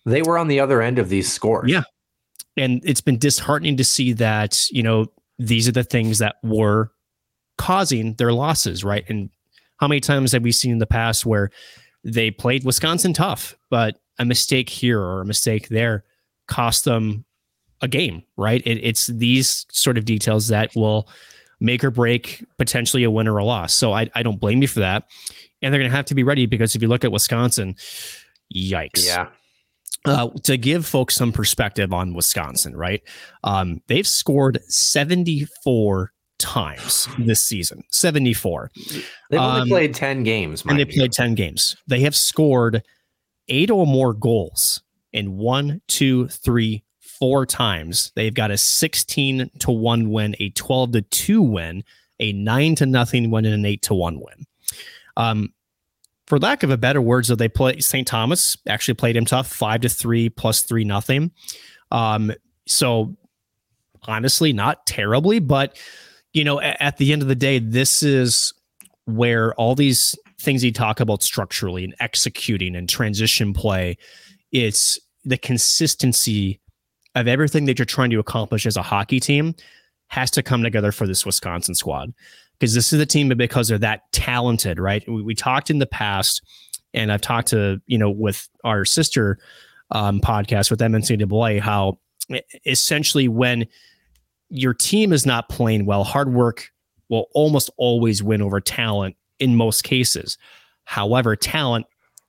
[0.05, 1.69] they were on the other end of these scores.
[1.69, 1.83] Yeah,
[2.57, 6.91] and it's been disheartening to see that you know these are the things that were
[7.57, 9.03] causing their losses, right?
[9.07, 9.29] And
[9.77, 11.51] how many times have we seen in the past where
[12.03, 16.03] they played Wisconsin tough, but a mistake here or a mistake there
[16.47, 17.25] cost them
[17.81, 18.61] a game, right?
[18.65, 21.09] It, it's these sort of details that will
[21.63, 23.73] make or break potentially a win or a loss.
[23.73, 25.05] So I, I don't blame you for that
[25.63, 27.75] and they're going to have to be ready because if you look at Wisconsin,
[28.53, 29.05] yikes.
[29.05, 29.29] Yeah.
[30.05, 33.01] Uh, to give folks some perspective on Wisconsin, right?
[33.45, 37.83] Um, they've scored 74 times this season.
[37.89, 38.69] 74.
[39.29, 40.63] They've only um, played 10 games.
[40.67, 41.77] And they played 10 games.
[41.87, 42.83] They have scored
[43.47, 46.82] eight or more goals in one, two, three,
[47.23, 48.11] four times.
[48.15, 51.85] They've got a 16 to 1 win, a 12 to 2 win,
[52.19, 54.45] a 9 to nothing win, and an 8 to 1 win.
[55.15, 55.53] Um,
[56.27, 58.05] for lack of a better word, so they play St.
[58.05, 61.31] Thomas actually played him tough, five to three plus three nothing.
[61.91, 62.33] Um,
[62.67, 63.15] so
[64.01, 65.79] honestly, not terribly, but
[66.33, 68.53] you know, at, at the end of the day, this is
[69.05, 73.97] where all these things you talk about structurally and executing and transition play,
[74.51, 76.59] it's the consistency
[77.15, 79.55] of everything that you're trying to accomplish as a hockey team
[80.07, 82.13] has to come together for this Wisconsin squad
[82.59, 85.03] because this is the team because they're that talented, right?
[85.07, 86.41] We, we, talked in the past,
[86.93, 89.39] and I've talked to you know with our sister
[89.91, 91.99] um, podcast with NCAA how
[92.65, 93.65] essentially when
[94.49, 96.69] your team is not playing well, hard work
[97.09, 100.37] will almost always win over talent in most cases.
[100.85, 101.85] However, talent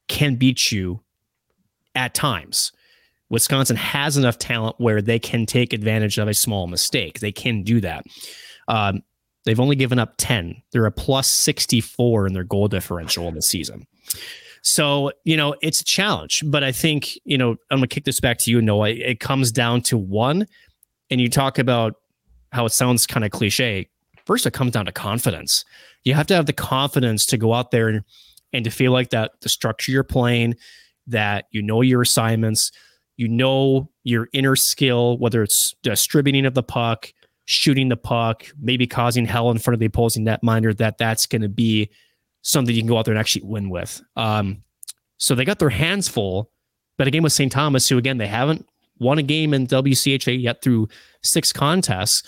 [0.09, 1.01] can beat you
[1.95, 2.73] at times.
[3.31, 7.21] Wisconsin has enough talent where they can take advantage of a small mistake.
[7.21, 8.05] They can do that.
[8.69, 9.03] Um,
[9.45, 10.63] they've only given up 10.
[10.73, 13.87] They're a plus 64 in their goal differential in the season.
[14.63, 18.05] So, you know, it's a challenge, but I think, you know, I'm going to kick
[18.05, 18.91] this back to you, Noah.
[18.91, 20.47] It comes down to one,
[21.11, 21.97] and you talk about
[22.51, 23.91] how it sounds kind of cliche.
[24.25, 25.67] First, it comes down to confidence.
[26.05, 28.05] You have to have the confidence to go out there and,
[28.55, 30.55] and to feel like that the structure you're playing,
[31.09, 32.73] that you know your assignments,
[33.17, 37.13] you know your inner skill, whether it's distributing of the puck,
[37.47, 41.43] shooting the puck, maybe causing hell in front of the opposing netminder, that that's going
[41.43, 41.91] to be
[42.43, 44.03] something you can go out there and actually win with.
[44.17, 44.63] Um,
[45.17, 46.51] so they got their hands full,
[46.97, 47.51] but a game with St.
[47.51, 48.67] Thomas, who again, they haven't
[48.99, 50.89] won a game in WCHA yet through
[51.23, 52.23] six contests.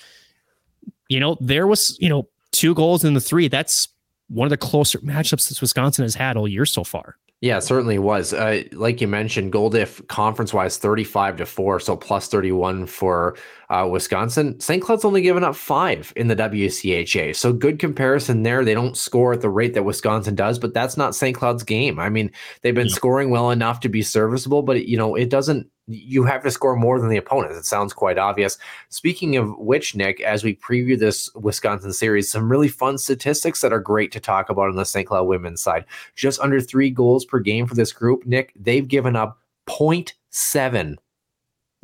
[1.09, 3.49] You know, there was, you know, two goals in the three.
[3.49, 3.89] That's
[4.29, 7.17] one of the closer matchups that Wisconsin has had all year so far.
[7.43, 8.33] Yeah, certainly was.
[8.33, 13.37] Uh, like you mentioned, goal diff conference wise, 35 to 4, so plus 31 for
[13.69, 14.59] uh, Wisconsin.
[14.59, 14.83] St.
[14.83, 17.37] Cloud's only given up five in the WCHA.
[17.37, 18.65] So good comparison there.
[18.65, 21.37] They don't score at the rate that Wisconsin does, but that's not St.
[21.37, 21.99] Cloud's game.
[21.99, 22.31] I mean,
[22.63, 22.95] they've been yeah.
[22.95, 26.77] scoring well enough to be serviceable, but you know, it doesn't you have to score
[26.77, 27.57] more than the opponents.
[27.57, 28.59] It sounds quite obvious.
[28.89, 33.73] Speaking of which, Nick, as we preview this Wisconsin series, some really fun statistics that
[33.73, 35.07] are great to talk about on the St.
[35.07, 35.85] Cloud women's side.
[36.17, 38.27] Just under three goals per game for this group.
[38.27, 40.97] Nick, they've given up 0.7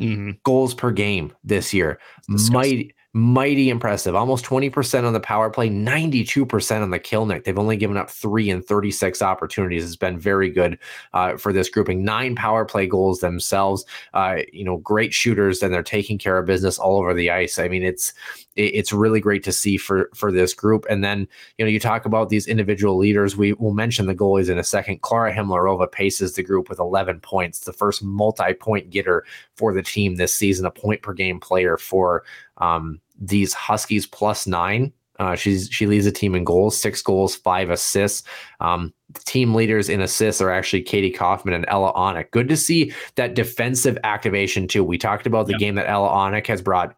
[0.01, 0.31] mm-hmm.
[0.43, 1.99] goals per game this year.
[2.29, 4.15] Mighty mighty impressive.
[4.15, 7.45] Almost 20% on the power play, 92% on the kill nick.
[7.45, 9.85] They've only given up three and 36 opportunities.
[9.85, 10.79] It's been very good
[11.13, 12.05] uh, for this grouping.
[12.05, 13.85] Nine power play goals themselves.
[14.15, 17.59] Uh, you know, great shooters, and they're taking care of business all over the ice.
[17.59, 18.15] I mean, it's
[18.55, 20.85] it's really great to see for for this group.
[20.91, 23.37] And then you know, you talk about these individual leaders.
[23.37, 25.03] We will mention the goalies in a second.
[25.03, 29.25] Clara Hymlarova paces the group with 11 points, the first multi-point getter
[29.57, 32.25] for the team this season, a point per game player for
[32.63, 34.93] um, these Huskies plus nine.
[35.19, 38.27] Uh, she's she leads the team in goals, six goals, five assists.
[38.61, 38.93] Um,
[39.27, 42.31] team leaders in assists are actually Katie Kaufman and Ella Onik.
[42.31, 44.83] Good to see that defensive activation too.
[44.83, 46.97] We talked about the game that Ella Onik has brought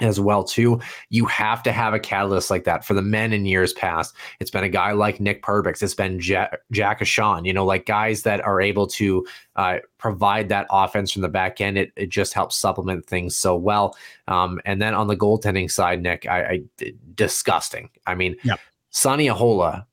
[0.00, 0.80] as well too.
[1.10, 4.14] You have to have a catalyst like that for the men in years past.
[4.40, 5.82] It's been a guy like Nick Perbix.
[5.82, 7.00] It's been Jack, Jack
[7.44, 11.60] you know, like guys that are able to uh, provide that offense from the back
[11.60, 11.78] end.
[11.78, 13.96] It, it just helps supplement things so well.
[14.26, 17.90] Um, and then on the goaltending side, Nick, I, I disgusting.
[18.06, 18.60] I mean, yep.
[18.90, 19.86] Sanni Ahola,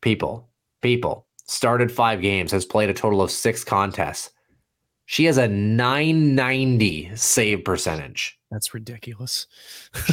[0.00, 0.48] people,
[0.80, 4.30] people started five games, has played a total of six contests.
[5.06, 8.38] She has a 990 save percentage.
[8.52, 9.46] That's ridiculous.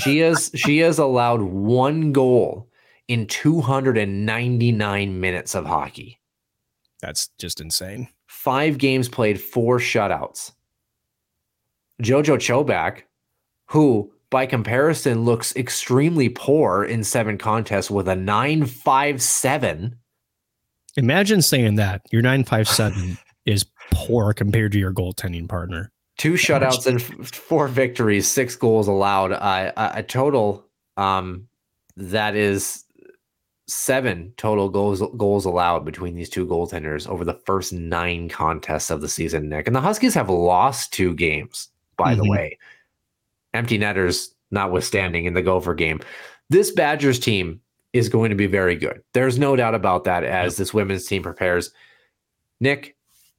[0.01, 2.69] she has she has allowed one goal
[3.09, 6.19] in 299 minutes of hockey.
[7.01, 8.07] That's just insane.
[8.27, 10.53] Five games played, four shutouts.
[12.01, 13.01] Jojo Chobak,
[13.67, 19.97] who by comparison looks extremely poor in seven contests with a 957.
[20.95, 27.01] Imagine saying that your 957 is poor compared to your goaltending partner two shutouts and
[27.01, 29.31] four victories, six goals allowed.
[29.31, 30.63] Uh, a total
[30.97, 31.47] um,
[31.95, 32.83] that is
[33.67, 39.01] seven total goals goals allowed between these two goaltenders over the first nine contests of
[39.01, 39.65] the season, Nick.
[39.65, 42.23] And the Huskies have lost two games, by mm-hmm.
[42.23, 42.57] the way.
[43.53, 45.99] Empty netters notwithstanding in the Gopher game.
[46.49, 47.61] This Badgers team
[47.93, 49.01] is going to be very good.
[49.13, 51.71] There's no doubt about that as this women's team prepares.
[52.59, 52.95] Nick,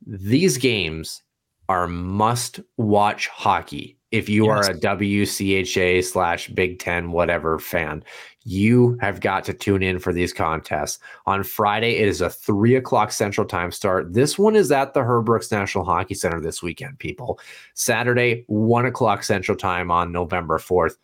[0.07, 1.23] these games
[1.71, 3.97] are must watch hockey.
[4.11, 4.67] If you yes.
[4.67, 8.03] are a WCHA slash Big Ten, whatever fan,
[8.43, 10.99] you have got to tune in for these contests.
[11.27, 14.13] On Friday, it is a three o'clock Central Time start.
[14.13, 17.39] This one is at the Herb Brooks National Hockey Center this weekend, people.
[17.75, 20.97] Saturday, one o'clock Central Time on November 4th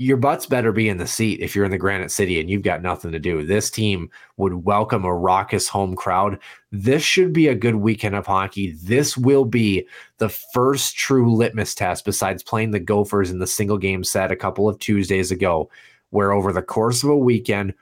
[0.00, 2.62] your butts better be in the seat if you're in the Granite City and you've
[2.62, 3.44] got nothing to do.
[3.44, 4.08] This team
[4.38, 6.38] would welcome a raucous home crowd.
[6.72, 8.72] This should be a good weekend of hockey.
[8.82, 9.86] This will be
[10.16, 14.36] the first true litmus test besides playing the Gophers in the single game set a
[14.36, 15.68] couple of Tuesdays ago,
[16.08, 17.74] where over the course of a weekend,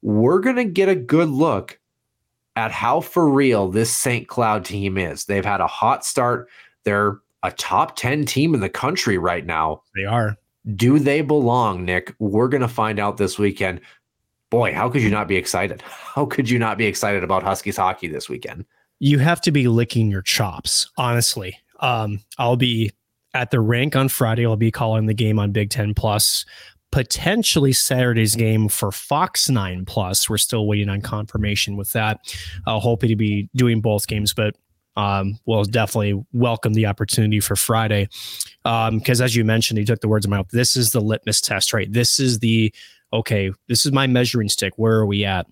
[0.00, 1.78] we're going to get a good look
[2.56, 4.26] at how for real this St.
[4.28, 5.26] Cloud team is.
[5.26, 6.48] They've had a hot start.
[6.84, 9.82] They're a top 10 team in the country right now.
[9.94, 10.38] They are
[10.74, 12.14] do they belong, Nick?
[12.18, 13.80] We're going to find out this weekend.
[14.50, 15.82] Boy, how could you not be excited?
[15.82, 18.64] How could you not be excited about Huskies hockey this weekend?
[18.98, 21.58] You have to be licking your chops, honestly.
[21.80, 22.90] Um, I'll be
[23.34, 24.46] at the rink on Friday.
[24.46, 26.44] I'll be calling the game on Big Ten Plus.
[26.92, 30.30] Potentially Saturday's game for Fox 9 Plus.
[30.30, 32.20] We're still waiting on confirmation with that.
[32.66, 34.56] Uh, hoping to be doing both games, but
[34.96, 38.08] um, will definitely welcome the opportunity for Friday.
[38.64, 40.48] Because um, as you mentioned, you took the words of my mouth.
[40.50, 41.90] This is the litmus test, right?
[41.92, 42.74] This is the
[43.12, 43.52] okay.
[43.68, 44.72] This is my measuring stick.
[44.76, 45.46] Where are we at?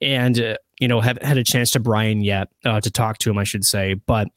[0.00, 3.30] And uh, you know, haven't had a chance to Brian yet uh, to talk to
[3.30, 3.94] him, I should say.
[3.94, 4.28] But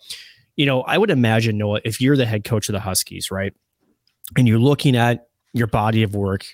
[0.56, 3.54] you know, I would imagine Noah, if you're the head coach of the Huskies, right,
[4.36, 6.46] and you're looking at your body of work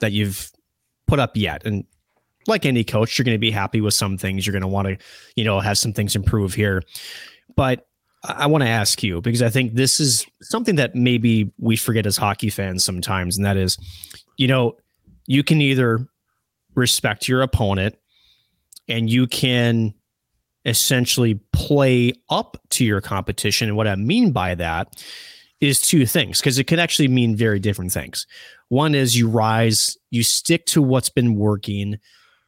[0.00, 0.50] that you've
[1.06, 1.84] put up yet, and
[2.46, 4.46] like any coach, you're going to be happy with some things.
[4.46, 4.96] You're going to want to,
[5.36, 6.82] you know, have some things improve here.
[7.56, 7.86] But
[8.24, 12.06] I want to ask you because I think this is something that maybe we forget
[12.06, 13.76] as hockey fans sometimes, and that is,
[14.36, 14.76] you know,
[15.26, 16.06] you can either
[16.74, 17.96] respect your opponent
[18.88, 19.94] and you can
[20.64, 23.68] essentially play up to your competition.
[23.68, 25.04] And what I mean by that
[25.60, 28.26] is two things, because it can actually mean very different things.
[28.68, 31.98] One is you rise, you stick to what's been working,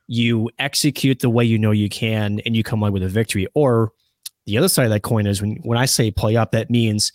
[0.06, 3.46] you execute the way you know you can, and you come away with a victory.
[3.54, 3.92] Or
[4.46, 7.12] the other side of that coin is when when I say play up, that means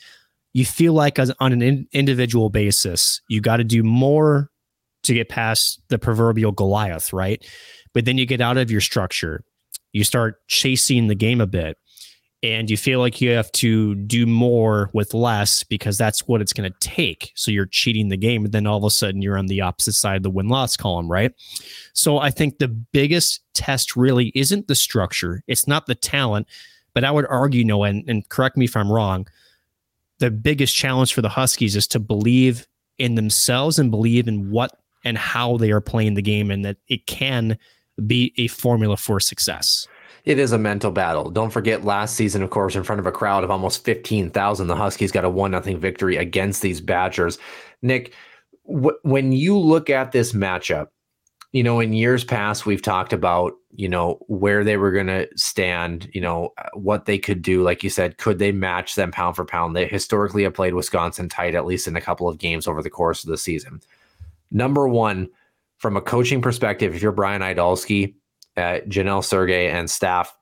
[0.54, 4.50] you feel like as, on an in, individual basis, you got to do more
[5.04, 7.46] to get past the proverbial Goliath, right?
[7.94, 9.44] But then you get out of your structure,
[9.94, 11.78] you start chasing the game a bit,
[12.42, 16.54] and you feel like you have to do more with less because that's what it's
[16.54, 17.32] going to take.
[17.36, 19.94] So you're cheating the game, and then all of a sudden you're on the opposite
[19.94, 21.34] side of the win loss column, right?
[21.94, 26.48] So I think the biggest test really isn't the structure, it's not the talent
[26.94, 29.28] but I would argue, Noah, and, and correct me if I'm wrong,
[30.20, 34.72] the biggest challenge for the Huskies is to believe in themselves and believe in what
[35.06, 37.58] and how they are playing the game and that it can
[38.06, 39.88] be a formula for success.
[40.26, 41.32] It is a mental battle.
[41.32, 44.76] Don't forget last season, of course, in front of a crowd of almost 15,000, the
[44.76, 47.40] Huskies got a 1 0 victory against these Badgers.
[47.82, 48.14] Nick,
[48.64, 50.88] when you look at this matchup,
[51.52, 55.28] you know, in years past, we've talked about, you know, where they were going to
[55.36, 57.64] stand, you know, uh, what they could do.
[57.64, 59.76] Like you said, could they match them pound for pound?
[59.76, 62.90] They historically have played Wisconsin tight, at least in a couple of games over the
[62.90, 63.82] course of the season.
[64.52, 65.28] Number one,
[65.78, 68.14] from a coaching perspective, if you're Brian Idalski,
[68.56, 70.36] uh, Janelle Sergey, and staff,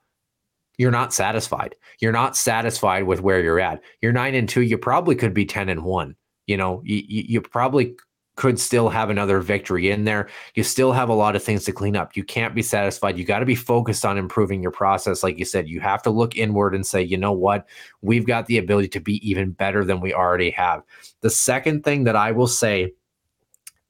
[0.76, 1.74] you're not satisfied.
[2.00, 3.82] You're not satisfied with where you're at.
[4.02, 4.62] You're nine and two.
[4.62, 6.16] You probably could be 10 and one.
[6.46, 7.96] You know, you, you probably
[8.38, 10.28] could still have another victory in there.
[10.54, 12.16] You still have a lot of things to clean up.
[12.16, 13.18] You can't be satisfied.
[13.18, 15.24] You got to be focused on improving your process.
[15.24, 17.66] Like you said, you have to look inward and say, you know what?
[18.00, 20.84] We've got the ability to be even better than we already have.
[21.20, 22.92] The second thing that I will say,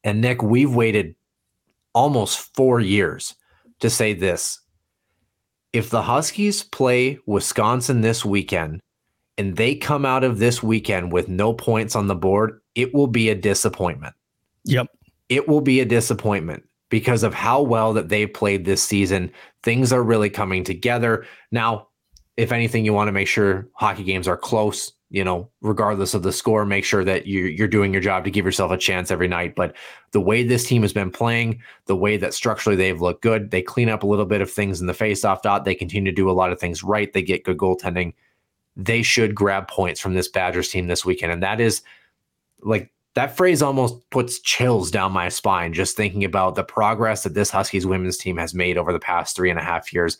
[0.02, 1.14] and Nick, we've waited
[1.92, 3.34] almost four years
[3.80, 4.60] to say this.
[5.74, 8.80] If the Huskies play Wisconsin this weekend,
[9.36, 13.06] and they come out of this weekend with no points on the board, it will
[13.06, 14.14] be a disappointment.
[14.68, 14.86] Yep.
[15.28, 19.30] It will be a disappointment because of how well that they played this season.
[19.62, 21.26] Things are really coming together.
[21.50, 21.88] Now,
[22.36, 26.22] if anything, you want to make sure hockey games are close, you know, regardless of
[26.22, 29.10] the score, make sure that you're, you're doing your job to give yourself a chance
[29.10, 29.54] every night.
[29.54, 29.74] But
[30.12, 33.60] the way this team has been playing, the way that structurally they've looked good, they
[33.60, 35.64] clean up a little bit of things in the faceoff dot.
[35.64, 37.12] They continue to do a lot of things right.
[37.12, 38.14] They get good goaltending.
[38.76, 41.32] They should grab points from this Badgers team this weekend.
[41.32, 41.82] And that is
[42.62, 47.34] like that phrase almost puts chills down my spine just thinking about the progress that
[47.34, 50.18] this Huskies women's team has made over the past three and a half years.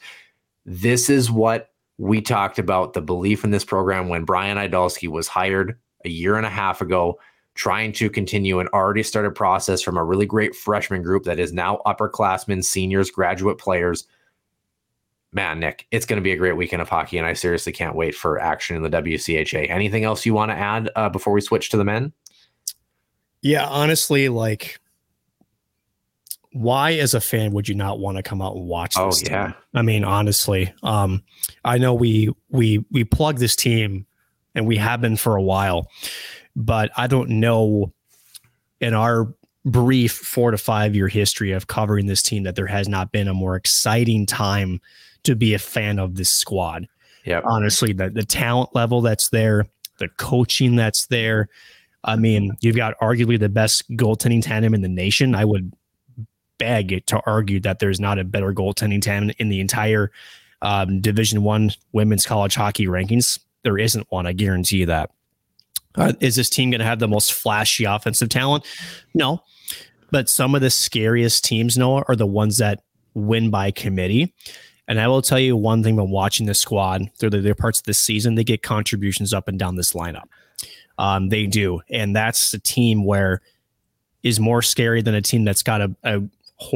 [0.67, 5.29] This is what we talked about the belief in this program when Brian Idalski was
[5.29, 7.19] hired a year and a half ago,
[7.55, 11.53] trying to continue an already started process from a really great freshman group that is
[11.53, 14.07] now upperclassmen, seniors, graduate players.
[15.33, 17.97] Man, Nick, it's going to be a great weekend of hockey, and I seriously can't
[17.97, 19.69] wait for action in the WCHA.
[19.69, 22.13] Anything else you want to add uh, before we switch to the men?
[23.43, 24.81] Yeah, honestly, like
[26.53, 29.23] why as a fan would you not want to come out and watch oh, this?
[29.27, 29.53] Oh yeah.
[29.75, 31.23] I mean, honestly, um,
[31.65, 34.07] I know we we we plug this team
[34.55, 35.89] and we have been for a while,
[36.57, 37.93] but I don't know
[38.81, 39.33] in our
[39.65, 43.29] brief four to five year history of covering this team that there has not been
[43.29, 44.81] a more exciting time
[45.25, 46.89] to be a fan of this squad.
[47.25, 47.41] Yeah.
[47.45, 49.67] Honestly, the, the talent level that's there,
[49.99, 51.49] the coaching that's there.
[52.05, 55.35] I mean, you've got arguably the best goaltending tandem in the nation.
[55.35, 55.73] I would
[56.59, 60.11] beg to argue that there's not a better goaltending tandem in the entire
[60.63, 63.39] um, Division One women's college hockey rankings.
[63.63, 64.27] There isn't one.
[64.27, 65.11] I guarantee you that.
[65.95, 68.65] Uh, is this team going to have the most flashy offensive talent?
[69.15, 69.43] No,
[70.11, 72.83] but some of the scariest teams, Noah, are the ones that
[73.15, 74.35] win by committee.
[74.87, 77.79] And I will tell you one thing about watching this squad through the, their parts
[77.79, 80.29] of the season, they get contributions up and down this lineup.
[80.99, 81.81] Um, they do.
[81.91, 83.41] And that's a team where
[84.23, 86.21] is more scary than a team that's got a, a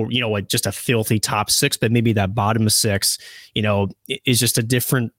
[0.08, 3.18] you know, like just a filthy top six, but maybe that bottom of six,
[3.54, 3.88] you know,
[4.24, 5.12] is just a different,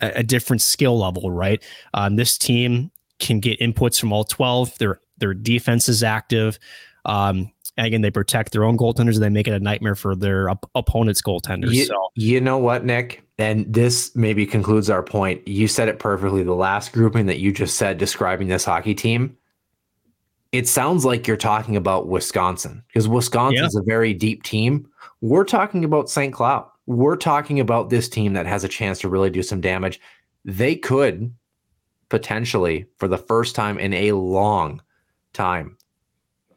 [0.00, 1.62] a different skill level, right?
[1.92, 4.78] Um, this team can get inputs from all 12.
[4.78, 6.58] Their, their defense is active.
[7.04, 10.14] Um, and again, they protect their own goaltenders and they make it a nightmare for
[10.14, 11.72] their op- opponent's goaltenders.
[11.72, 13.22] You, so you know what, Nick?
[13.38, 15.46] And this maybe concludes our point.
[15.48, 16.42] You said it perfectly.
[16.42, 19.36] The last grouping that you just said describing this hockey team,
[20.52, 24.86] it sounds like you're talking about Wisconsin because Wisconsin is a very deep team.
[25.20, 26.34] We're talking about St.
[26.34, 26.68] Cloud.
[26.86, 30.00] We're talking about this team that has a chance to really do some damage.
[30.44, 31.32] They could
[32.08, 34.82] potentially, for the first time in a long
[35.32, 35.78] time,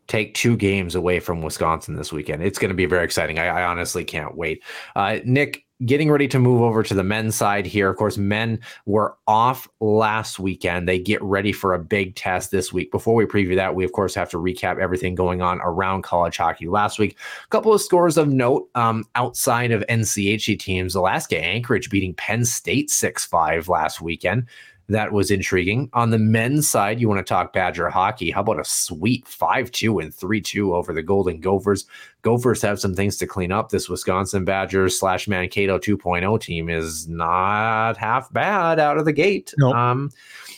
[0.08, 2.43] take two games away from Wisconsin this weekend.
[2.43, 3.39] It's going to be very exciting.
[3.39, 4.64] I, I honestly can't wait.
[4.95, 7.89] Uh, Nick, getting ready to move over to the men's side here.
[7.89, 10.88] Of course, men were off last weekend.
[10.88, 12.91] They get ready for a big test this week.
[12.91, 16.38] Before we preview that, we of course have to recap everything going on around college
[16.38, 17.18] hockey last week.
[17.43, 20.95] A couple of scores of note um, outside of NCHC teams.
[20.95, 24.47] Alaska Anchorage beating Penn State 6 5 last weekend
[24.90, 25.90] that was intriguing.
[25.94, 28.32] On the men's side, you want to talk Badger hockey.
[28.32, 31.86] How about a sweet 5 2 and 3 2 over the Golden Gophers?
[32.22, 33.70] Gophers have some things to clean up.
[33.70, 39.54] This Wisconsin Badgers slash Mankato 2.0 team is not half bad out of the gate.
[39.58, 39.76] Nope.
[39.76, 40.10] Um,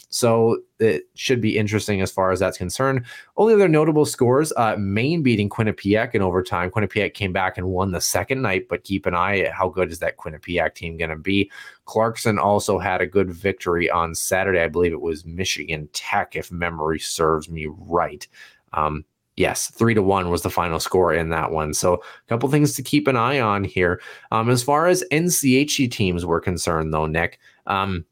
[0.10, 3.06] so it should be interesting as far as that's concerned.
[3.36, 6.72] Only other notable scores: uh, Maine beating Quinnipiac in overtime.
[6.72, 9.92] Quinnipiac came back and won the second night, but keep an eye at how good
[9.92, 11.52] is that Quinnipiac team going to be.
[11.86, 14.60] Clarkson also had a good victory on Saturday.
[14.60, 18.28] I believe it was Michigan Tech, if memory serves me right.
[18.74, 19.06] Um,
[19.38, 21.74] yes, three to one was the final score in that one.
[21.74, 24.02] So a couple things to keep an eye on here.
[24.32, 27.40] Um, as far as NCHC teams were concerned, though, Nick.
[27.68, 28.06] Um,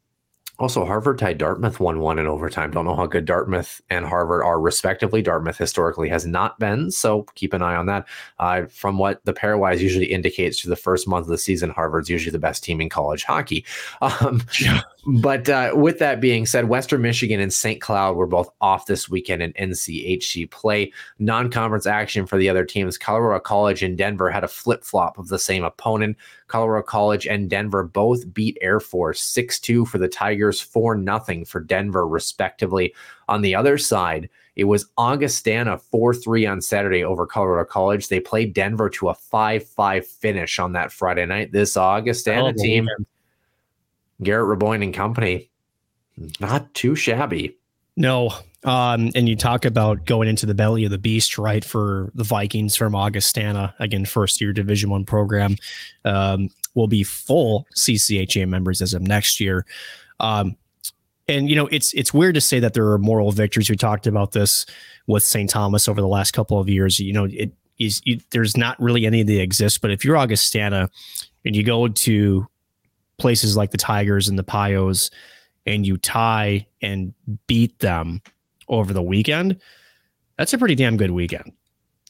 [0.60, 2.70] also, Harvard tied Dartmouth 1 1 in overtime.
[2.70, 5.22] Don't know how good Dartmouth and Harvard are, respectively.
[5.22, 8.08] Dartmouth historically has not been, so keep an eye on that.
[8.38, 12.10] Uh, from what the pairwise usually indicates to the first month of the season, Harvard's
[12.10, 13.66] usually the best team in college hockey.
[14.02, 14.82] Um, Yeah.
[15.06, 17.82] But uh, with that being said, Western Michigan and St.
[17.82, 20.94] Cloud were both off this weekend in NCHC play.
[21.20, 22.98] Non conference action for the other teams.
[22.98, 26.16] Colorado College and Denver had a flip flop of the same opponent.
[26.48, 31.46] Colorado College and Denver both beat Air Force 6 2 for the Tigers, 4 0
[31.46, 32.94] for Denver, respectively.
[33.28, 38.08] On the other side, it was Augustana 4 3 on Saturday over Colorado College.
[38.08, 41.52] They played Denver to a 5 5 finish on that Friday night.
[41.52, 43.06] This Augustana Oh, team, weekend.
[44.24, 45.50] Garrett Raboin and company,
[46.40, 47.58] not too shabby.
[47.96, 48.32] No.
[48.64, 51.64] Um, and you talk about going into the belly of the beast, right?
[51.64, 55.58] For the Vikings from Augustana, again, first year Division One program,
[56.06, 59.66] um, will be full CCHA members as of next year.
[60.20, 60.56] Um,
[61.28, 63.70] and you know, it's it's weird to say that there are moral victories.
[63.70, 64.66] We talked about this
[65.08, 65.50] with St.
[65.50, 67.00] Thomas over the last couple of years.
[67.00, 69.82] You know, it is you, there's not really any that exist.
[69.82, 70.90] But if you're Augustana
[71.46, 72.48] and you go to
[73.24, 75.10] places like the Tigers and the Pios
[75.66, 77.14] and you tie and
[77.48, 78.22] beat them
[78.68, 79.62] over the weekend,
[80.38, 81.54] that's a pretty damn good weekend.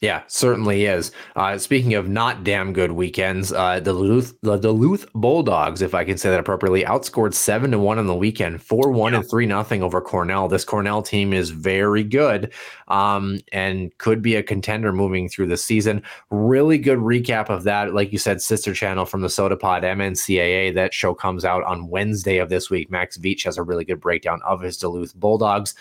[0.04, 1.12] Yeah, certainly is.
[1.34, 6.04] Uh, speaking of not damn good weekends, uh, the Duluth, the Duluth Bulldogs, if I
[6.04, 9.46] can say that appropriately, outscored seven to one on the weekend, four one and three
[9.46, 10.46] nothing over Cornell.
[10.46, 12.52] This Cornell team is very good,
[12.88, 16.02] um, and could be a contender moving through the season.
[16.28, 20.74] Really good recap of that, like you said, sister channel from the Sota Pod MNCAA.
[20.74, 22.90] That show comes out on Wednesday of this week.
[22.90, 25.74] Max Veach has a really good breakdown of his Duluth Bulldogs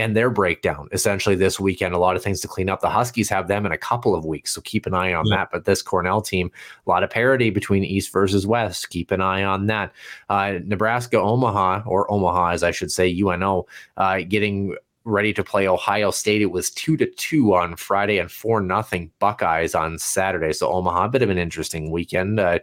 [0.00, 1.94] and their breakdown essentially this weekend.
[1.94, 2.80] A lot of things to clean up.
[2.80, 5.36] The Huskies have them in a couple of weeks, so keep an eye on Yeah.
[5.36, 5.48] that.
[5.52, 6.50] But this Cornell team,
[6.86, 8.90] a lot of parity between East versus West.
[8.90, 9.92] Keep an eye on that.
[10.28, 14.74] Uh, Nebraska Omaha, or Omaha as I should say, UNO, uh, getting
[15.04, 16.42] ready to play Ohio State.
[16.42, 20.52] It was two to two on Friday and four nothing Buckeyes on Saturday.
[20.52, 22.38] So Omaha, a bit of an interesting weekend.
[22.38, 22.58] Uh,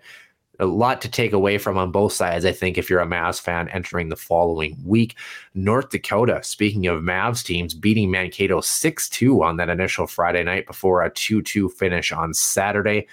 [0.60, 3.40] a lot to take away from on both sides, I think, if you're a Mavs
[3.40, 5.16] fan entering the following week.
[5.54, 10.66] North Dakota, speaking of Mavs teams, beating Mankato 6 2 on that initial Friday night
[10.66, 13.08] before a 2 2 finish on Saturday.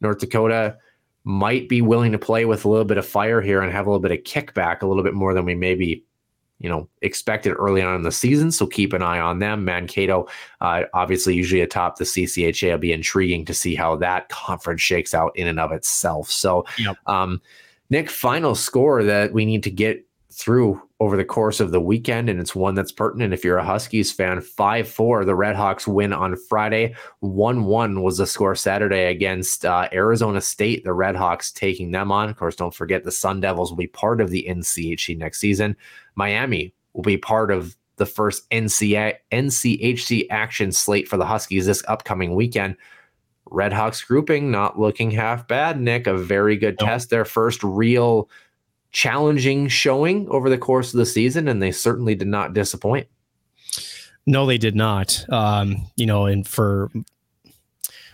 [0.00, 0.76] North Dakota
[1.24, 3.90] might be willing to play with a little bit of fire here and have a
[3.90, 6.04] little bit of kickback, a little bit more than we maybe
[6.60, 8.52] you know expected early on in the season.
[8.52, 9.64] So keep an eye on them.
[9.64, 10.28] Mankato,
[10.60, 15.14] uh, obviously, usually atop the CCHA, it'll be intriguing to see how that conference shakes
[15.14, 16.30] out in and of itself.
[16.30, 16.96] So, Yep.
[17.06, 17.40] um,
[17.88, 22.28] Nick, final score that we need to get through over the course of the weekend,
[22.28, 23.34] and it's one that's pertinent.
[23.34, 26.94] If you're a Huskies fan, 5 4, the Redhawks win on Friday.
[27.20, 32.28] 1 1 was the score Saturday against uh, Arizona State, the Redhawks taking them on.
[32.28, 35.76] Of course, don't forget the Sun Devils will be part of the NCHC next season.
[36.14, 41.84] Miami will be part of the first NCA, NCHC action slate for the Huskies this
[41.86, 42.76] upcoming weekend.
[43.50, 46.06] Redhawks grouping not looking half bad, Nick.
[46.06, 47.10] A very good test.
[47.10, 48.28] Their first real
[48.92, 53.06] challenging showing over the course of the season, and they certainly did not disappoint.
[54.26, 55.24] No, they did not.
[55.30, 56.90] Um, you know, and for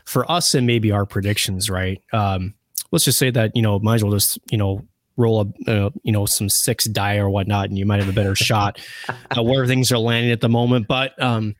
[0.05, 2.03] for us and maybe our predictions, right?
[2.13, 2.55] Um,
[2.93, 4.87] let's just say that you know, might as well just you know
[5.17, 8.13] roll a uh, you know some six die or whatnot, and you might have a
[8.13, 10.87] better shot at where things are landing at the moment.
[10.89, 11.55] But um,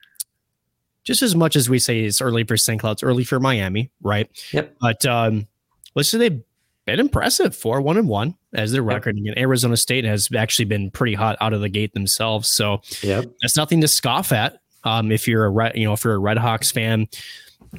[1.03, 2.79] just as much as we say it's early for St.
[2.79, 4.29] Cloud, it's early for Miami, right?
[4.51, 4.75] Yep.
[4.79, 5.47] But um,
[5.95, 6.41] let's say they've
[6.85, 9.15] been impressive for one and one as their record.
[9.17, 12.49] And Arizona State has actually been pretty hot out of the gate themselves.
[12.53, 13.25] So Yep.
[13.41, 14.61] that's nothing to scoff at.
[14.83, 17.07] Um, if you're a Red, you know, if you're a Red Hawks fan,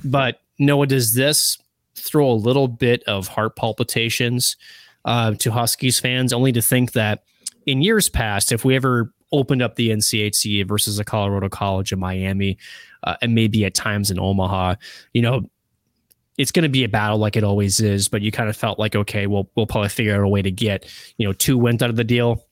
[0.04, 1.56] but Noah, does this
[1.96, 4.56] throw a little bit of heart palpitations
[5.08, 6.32] uh, to Huskies fans?
[6.32, 7.24] Only to think that
[7.66, 11.98] in years past, if we ever opened up the NCHC versus a Colorado College in
[11.98, 12.58] Miami,
[13.04, 14.74] uh, and maybe at times in Omaha,
[15.12, 15.42] you know,
[16.36, 18.08] it's going to be a battle like it always is.
[18.08, 20.50] But you kind of felt like, okay, we'll we'll probably figure out a way to
[20.50, 20.86] get
[21.16, 22.44] you know two wins out of the deal.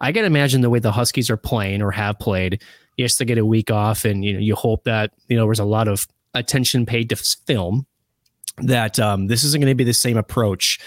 [0.00, 2.62] I can imagine the way the Huskies are playing or have played.
[2.96, 5.58] Yes, they get a week off, and you know you hope that you know there's
[5.58, 7.86] a lot of attention paid to film.
[8.58, 10.80] That um, this isn't going to be the same approach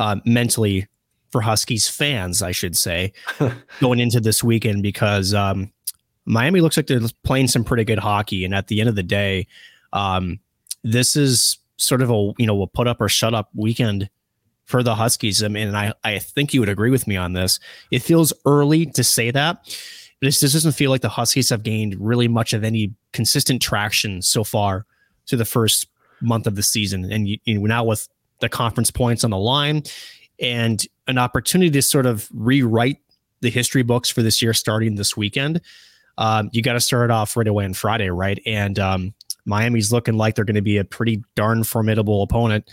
[0.00, 0.88] uh, mentally
[1.30, 3.12] for Huskies fans, I should say,
[3.80, 5.70] going into this weekend because um,
[6.24, 9.02] Miami looks like they're playing some pretty good hockey, and at the end of the
[9.02, 9.46] day,
[9.92, 10.40] um,
[10.82, 14.08] this is sort of a you know a put up or shut up weekend
[14.64, 15.42] for the Huskies.
[15.42, 17.60] I mean, and I, I think you would agree with me on this.
[17.90, 19.76] It feels early to say that.
[20.22, 24.22] This, this doesn't feel like the Huskies have gained really much of any consistent traction
[24.22, 24.86] so far
[25.26, 25.88] to the first
[26.20, 27.10] month of the season.
[27.10, 28.06] And you, you know, now with
[28.40, 29.82] the conference points on the line
[30.40, 32.98] and an opportunity to sort of rewrite
[33.40, 35.60] the history books for this year starting this weekend,
[36.18, 38.40] um, you got to start off right away on Friday, right?
[38.46, 39.14] And um,
[39.44, 42.70] Miami's looking like they're going to be a pretty darn formidable opponent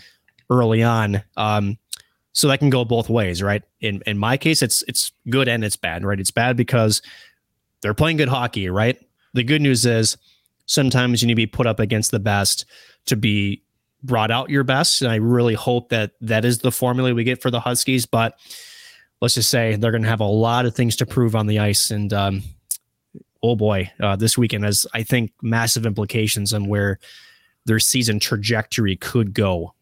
[0.50, 1.22] early on.
[1.36, 1.78] Um,
[2.32, 3.62] so that can go both ways, right?
[3.80, 6.20] In in my case, it's it's good and it's bad, right?
[6.20, 7.02] It's bad because
[7.82, 8.96] they're playing good hockey, right?
[9.34, 10.16] The good news is
[10.66, 12.64] sometimes you need to be put up against the best
[13.06, 13.62] to be
[14.02, 17.42] brought out your best, and I really hope that that is the formula we get
[17.42, 18.06] for the Huskies.
[18.06, 18.38] But
[19.20, 21.58] let's just say they're going to have a lot of things to prove on the
[21.58, 22.42] ice, and um,
[23.42, 26.98] oh boy, uh, this weekend has I think massive implications on where
[27.64, 29.74] their season trajectory could go.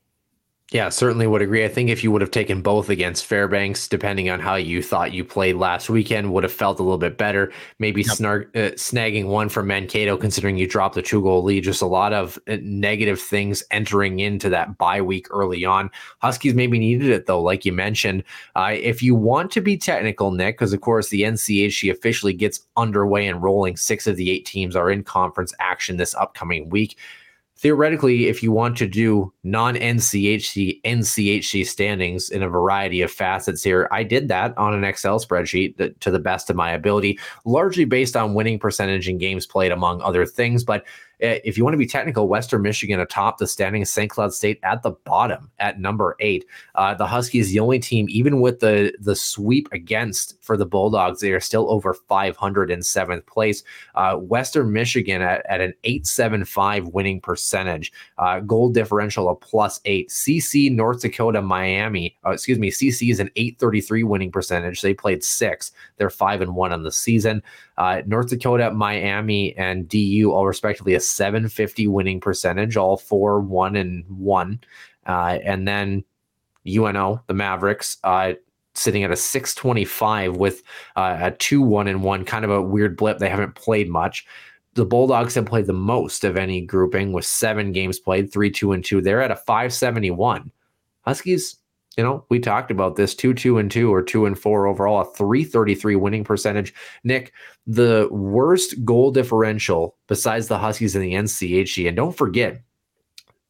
[0.72, 1.64] Yeah, certainly would agree.
[1.64, 5.12] I think if you would have taken both against Fairbanks, depending on how you thought
[5.12, 7.52] you played last weekend, would have felt a little bit better.
[7.78, 11.62] Maybe snark, uh, snagging one from Mankato, considering you dropped the two goal lead.
[11.62, 15.88] Just a lot of uh, negative things entering into that bye week early on.
[16.18, 18.24] Huskies maybe needed it though, like you mentioned.
[18.56, 22.66] Uh, if you want to be technical, Nick, because of course the NCHC officially gets
[22.76, 23.76] underway and rolling.
[23.76, 26.98] Six of the eight teams are in conference action this upcoming week
[27.59, 33.62] theoretically, if you want to do non NCHC NCHC standings in a variety of facets
[33.62, 37.18] here, I did that on an Excel spreadsheet that, to the best of my ability,
[37.44, 40.64] largely based on winning percentage in games played, among other things.
[40.64, 40.84] But
[41.18, 44.10] if you want to be technical, Western Michigan atop the standings, St.
[44.10, 46.44] Cloud State at the bottom at number eight.
[46.74, 51.20] Uh, the Huskies, the only team, even with the the sweep against for the Bulldogs,
[51.20, 53.62] they are still over 500 in seventh place.
[53.94, 60.10] Uh, Western Michigan at, at an 875 winning percentage, uh, goal differential of plus eight.
[60.10, 64.82] CC, North Dakota, Miami, uh, excuse me, CC is an 833 winning percentage.
[64.82, 65.72] They played six.
[65.96, 67.42] They're five and one on the season.
[67.78, 73.76] Uh, North Dakota, Miami, and DU all respectively a 750 winning percentage, all four, one,
[73.76, 74.61] and one.
[75.07, 76.04] Uh, and then
[76.66, 78.34] UNO, the Mavericks, uh,
[78.74, 80.62] sitting at a 625 with
[80.96, 83.18] uh, a 2 1 and 1, kind of a weird blip.
[83.18, 84.26] They haven't played much.
[84.74, 88.72] The Bulldogs have played the most of any grouping with seven games played, 3 2
[88.72, 89.00] and 2.
[89.00, 90.50] They're at a 571.
[91.02, 91.57] Huskies
[91.97, 95.01] you know, we talked about this two, two, and two, or two and four overall,
[95.01, 96.74] a 333 winning percentage.
[97.05, 97.32] Nick,
[97.66, 101.88] the worst goal differential besides the Huskies in the NCHC.
[101.88, 102.62] And don't forget,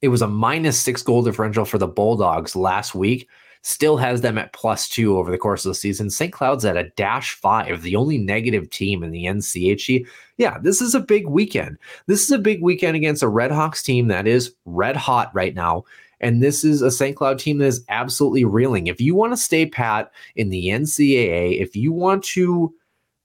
[0.00, 3.28] it was a minus six goal differential for the Bulldogs last week.
[3.62, 6.08] Still has them at plus two over the course of the season.
[6.08, 6.32] St.
[6.32, 10.06] Cloud's at a dash five, the only negative team in the NCHC.
[10.36, 11.78] Yeah, this is a big weekend.
[12.06, 15.54] This is a big weekend against a Red Hawks team that is red hot right
[15.54, 15.82] now
[16.20, 17.16] and this is a St.
[17.16, 18.86] Cloud team that is absolutely reeling.
[18.86, 22.74] If you want to stay pat in the NCAA, if you want to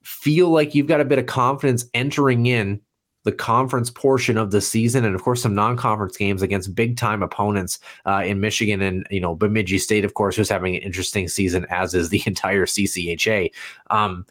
[0.03, 2.81] feel like you've got a bit of confidence entering in
[3.23, 7.79] the conference portion of the season, and of course some non-conference games against big-time opponents
[8.05, 11.65] uh, in Michigan and you know Bemidji State, of course, who's having an interesting season,
[11.69, 13.51] as is the entire CCHA.
[13.89, 14.25] Um,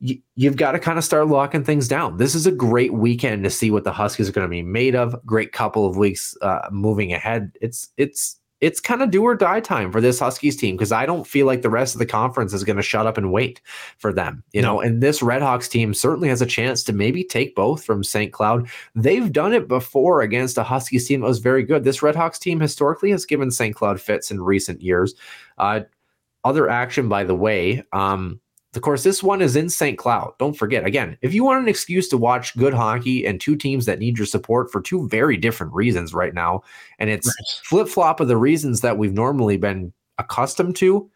[0.00, 2.18] you, have got to kind of start locking things down.
[2.18, 4.94] This is a great weekend to see what the Huskies are going to be made
[4.94, 5.14] of.
[5.24, 7.52] Great couple of weeks uh, moving ahead.
[7.60, 11.04] It's it's it's kind of do or die time for this Huskies team because I
[11.04, 13.60] don't feel like the rest of the conference is going to shut up and wait
[13.98, 14.42] for them.
[14.52, 18.02] You know, and this Redhawks team certainly has a chance to maybe take both from
[18.02, 18.32] St.
[18.32, 18.68] Cloud.
[18.94, 21.84] They've done it before against a Huskies team that was very good.
[21.84, 23.74] This Redhawks team historically has given St.
[23.74, 25.14] Cloud fits in recent years.
[25.58, 25.80] Uh,
[26.44, 27.84] other action, by the way.
[27.92, 28.40] Um,
[28.76, 29.98] of course, this one is in St.
[29.98, 30.34] Cloud.
[30.38, 33.86] Don't forget, again, if you want an excuse to watch good hockey and two teams
[33.86, 36.62] that need your support for two very different reasons right now,
[36.98, 37.60] and it's right.
[37.64, 41.10] flip flop of the reasons that we've normally been accustomed to.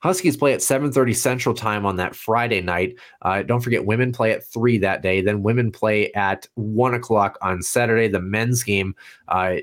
[0.00, 2.94] Huskies play at 7:30 Central Time on that Friday night.
[3.22, 5.20] Uh, don't forget, women play at three that day.
[5.20, 8.06] Then women play at one o'clock on Saturday.
[8.06, 8.94] The men's game
[9.26, 9.56] uh,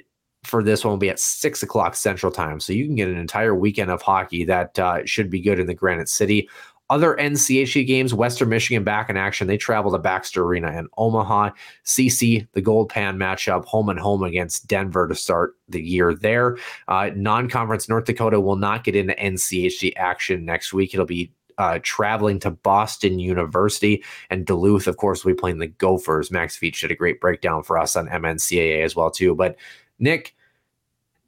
[0.43, 3.17] for this one will be at six o'clock Central Time, so you can get an
[3.17, 6.49] entire weekend of hockey that uh, should be good in the Granite City.
[6.89, 9.47] Other NCHC games, Western Michigan back in action.
[9.47, 11.49] They travel to Baxter Arena in Omaha.
[11.83, 16.57] CC, the Gold Pan matchup, home and home against Denver to start the year there.
[16.87, 20.93] Uh, non conference North Dakota will not get into NCHC action next week.
[20.93, 24.87] It'll be uh, traveling to Boston University and Duluth.
[24.87, 26.31] Of course, we playing the Gophers.
[26.31, 29.33] Max Veach did a great breakdown for us on MNCAA as well too.
[29.33, 29.55] But
[29.99, 30.35] Nick,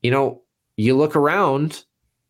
[0.03, 0.41] you know,
[0.75, 1.83] you look around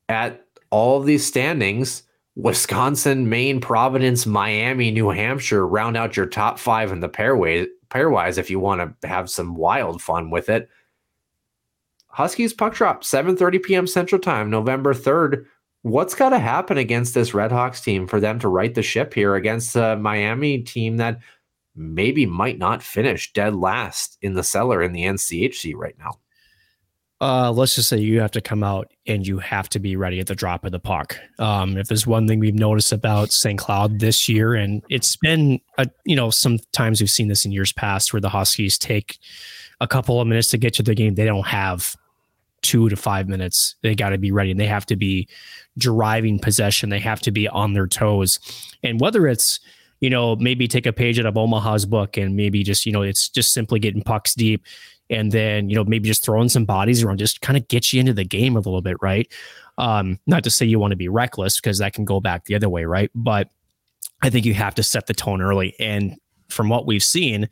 [0.09, 2.03] at all of these standings
[2.37, 8.37] Wisconsin, Maine, Providence, Miami, New Hampshire round out your top five in the pairway pairwise
[8.37, 10.69] if you want to have some wild fun with it.
[12.09, 13.87] Huskies puck drop 7:30 p.m.
[13.87, 15.45] Central Time, November 3rd.
[15.81, 19.33] What's got to happen against this Redhawks team for them to right the ship here
[19.33, 21.19] against a Miami team that
[21.75, 26.19] maybe might not finish dead last in the cellar in the NCHC right now?
[27.19, 30.19] Uh, let's just say you have to come out and you have to be ready
[30.19, 31.17] at the drop of the puck.
[31.39, 33.57] Um, if there's one thing we've noticed about St.
[33.57, 37.73] Cloud this year, and it's been, a, you know, sometimes we've seen this in years
[37.73, 39.17] past where the Huskies take
[39.81, 41.15] a couple of minutes to get to the game.
[41.15, 41.95] They don't have
[42.61, 43.75] two to five minutes.
[43.81, 45.27] They got to be ready and they have to be
[45.77, 46.89] driving possession.
[46.89, 48.39] They have to be on their toes.
[48.83, 49.59] And whether it's,
[49.99, 53.01] you know, maybe take a page out of Omaha's book and maybe just, you know,
[53.01, 54.63] it's just simply getting pucks deep
[55.09, 57.99] and then you know maybe just throwing some bodies around just kind of get you
[57.99, 59.31] into the game a little bit right
[59.77, 62.55] um not to say you want to be reckless because that can go back the
[62.55, 63.49] other way right but
[64.21, 66.15] i think you have to set the tone early and
[66.49, 67.49] from what we've seen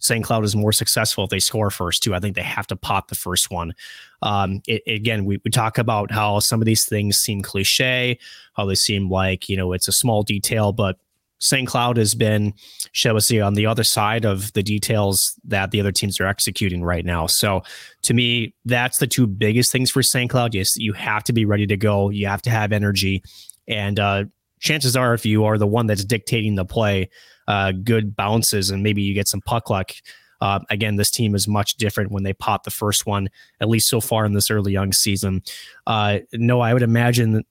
[0.00, 0.24] St.
[0.24, 2.14] Cloud is more successful if they score first too.
[2.14, 3.74] I think they have to pop the first one.
[4.22, 8.16] Um, it, again, we, we talk about how some of these things seem cliche,
[8.54, 10.98] how they seem like you know it's a small detail, but
[11.40, 11.68] St.
[11.68, 12.52] Cloud has been,
[12.92, 16.26] shall we say, on the other side of the details that the other teams are
[16.26, 17.26] executing right now.
[17.26, 17.62] So
[18.02, 20.30] to me, that's the two biggest things for St.
[20.30, 20.54] Cloud.
[20.54, 22.10] Yes, you have to be ready to go.
[22.10, 23.22] You have to have energy.
[23.68, 24.24] And uh,
[24.60, 27.10] chances are, if you are the one that's dictating the play,
[27.46, 29.92] uh, good bounces and maybe you get some puck luck.
[30.40, 33.28] Uh, again, this team is much different when they pop the first one,
[33.60, 35.42] at least so far in this early young season.
[35.86, 37.44] Uh, no, I would imagine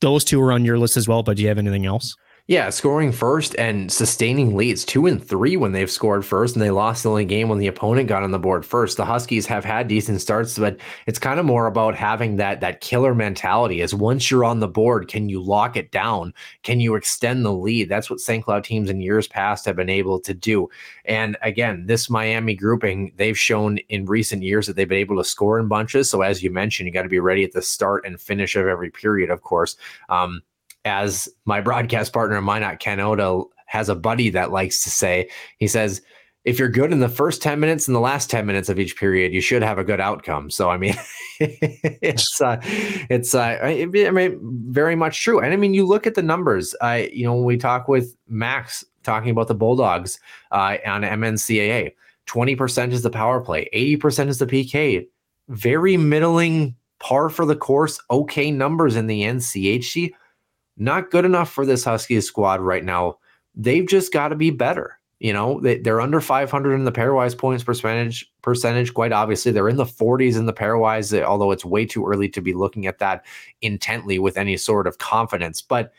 [0.00, 2.16] those two are on your list as well, but do you have anything else?
[2.50, 6.72] Yeah, scoring first and sustaining leads two and three when they've scored first, and they
[6.72, 8.96] lost the only game when the opponent got on the board first.
[8.96, 10.76] The Huskies have had decent starts, but
[11.06, 13.82] it's kind of more about having that that killer mentality.
[13.82, 16.34] Is once you're on the board, can you lock it down?
[16.64, 17.88] Can you extend the lead?
[17.88, 18.44] That's what St.
[18.44, 20.68] Cloud teams in years past have been able to do.
[21.04, 25.24] And again, this Miami grouping, they've shown in recent years that they've been able to
[25.24, 26.10] score in bunches.
[26.10, 28.66] So as you mentioned, you got to be ready at the start and finish of
[28.66, 29.76] every period, of course.
[30.08, 30.42] Um,
[30.84, 32.98] as my broadcast partner Minot Ken
[33.66, 35.28] has a buddy that likes to say,
[35.58, 36.02] he says,
[36.44, 38.96] if you're good in the first 10 minutes and the last 10 minutes of each
[38.96, 40.50] period, you should have a good outcome.
[40.50, 40.94] So, I mean,
[41.40, 45.38] it's, uh, it's, uh, I mean, very much true.
[45.38, 48.16] And I mean, you look at the numbers, I, you know, when we talk with
[48.26, 50.18] Max talking about the Bulldogs,
[50.50, 51.92] uh, on MNCAA,
[52.26, 55.06] 20% is the power play, 80% is the PK,
[55.48, 60.12] very middling par for the course, okay numbers in the NCHC.
[60.80, 63.18] Not good enough for this Huskies squad right now.
[63.54, 64.98] They've just got to be better.
[65.18, 68.32] You know, they, they're under 500 in the pairwise points percentage.
[68.40, 71.16] Percentage, quite obviously, they're in the 40s in the pairwise.
[71.16, 73.26] Eh, although it's way too early to be looking at that
[73.60, 75.60] intently with any sort of confidence.
[75.60, 75.92] But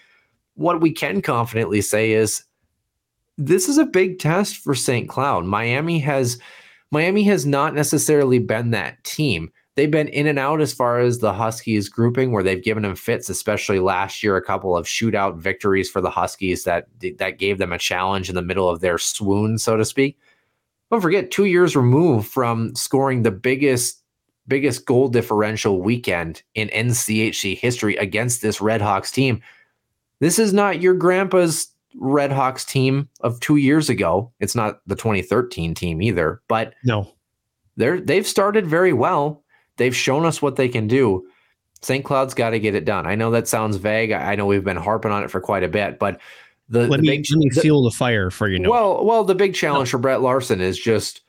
[0.55, 2.43] what we can confidently say is
[3.37, 5.07] this is a big test for St.
[5.07, 5.45] Cloud.
[5.45, 6.39] Miami has
[6.89, 9.51] Miami has not necessarily been that team.
[9.75, 12.95] They've been in and out as far as the Huskies grouping, where they've given them
[12.95, 17.57] fits, especially last year, a couple of shootout victories for the Huskies that that gave
[17.57, 20.17] them a challenge in the middle of their swoon, so to speak.
[20.91, 24.01] Don't forget, two years removed from scoring the biggest
[24.47, 29.41] biggest goal differential weekend in NCHC history against this Redhawks team.
[30.19, 34.31] This is not your grandpa's Redhawks team of two years ago.
[34.41, 37.13] It's not the 2013 team either, but no,
[37.77, 39.43] they're they've started very well.
[39.77, 41.27] They've shown us what they can do.
[41.81, 42.05] St.
[42.05, 43.07] Cloud's got to get it done.
[43.07, 44.11] I know that sounds vague.
[44.11, 46.19] I know we've been harping on it for quite a bit, but
[46.69, 48.59] the, let the me big, let me the, fuel the fire for you.
[48.59, 48.69] Know.
[48.69, 49.91] Well, well, the big challenge no.
[49.91, 51.21] for Brett Larson is just,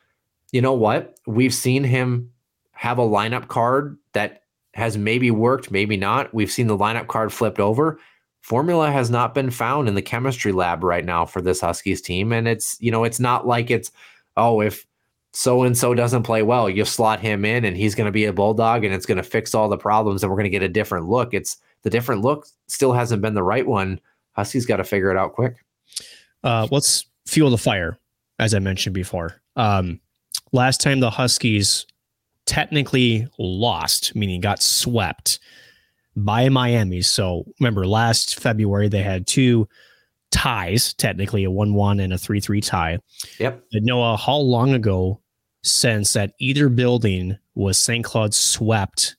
[0.52, 1.18] you know what?
[1.26, 2.30] We've seen him
[2.72, 4.42] have a lineup card that
[4.74, 6.34] has maybe worked, maybe not.
[6.34, 7.98] We've seen the lineup card flipped over
[8.42, 12.32] formula has not been found in the chemistry lab right now for this Huskies team.
[12.32, 13.90] And it's, you know, it's not like it's,
[14.36, 14.84] oh, if
[15.32, 18.26] so and so doesn't play well, you slot him in and he's going to be
[18.26, 20.62] a bulldog and it's going to fix all the problems and we're going to get
[20.62, 21.32] a different look.
[21.32, 24.00] It's the different look still hasn't been the right one.
[24.32, 25.56] Huskies got to figure it out quick.
[26.44, 27.98] Uh, let's fuel the fire,
[28.38, 29.40] as I mentioned before.
[29.56, 30.00] Um,
[30.52, 31.86] last time the Huskies
[32.44, 35.38] technically lost, meaning got swept
[36.14, 37.00] by Miami.
[37.00, 39.66] So remember, last February they had two
[40.30, 42.98] ties, technically a 1 1 and a 3 3 tie.
[43.38, 43.64] Yep.
[43.72, 45.21] But Noah, how long ago
[45.62, 48.04] since that either building was St.
[48.04, 49.16] Cloud swept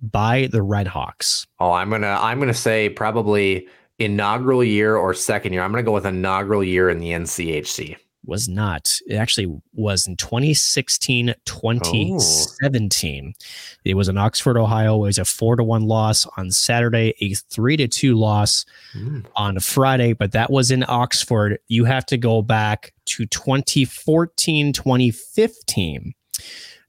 [0.00, 1.46] by the Redhawks?
[1.60, 3.68] Oh, I'm gonna I'm gonna say probably
[3.98, 5.62] inaugural year or second year.
[5.62, 9.00] I'm gonna go with inaugural year in the NCHC was not.
[9.06, 13.34] It actually was in 2016, 2017.
[13.34, 13.44] Oh.
[13.84, 14.96] It was in Oxford, Ohio.
[14.96, 18.64] It was a four to one loss on Saturday, a three to two loss
[18.94, 19.24] mm.
[19.36, 21.58] on Friday, but that was in Oxford.
[21.68, 26.14] You have to go back to 2014, 2015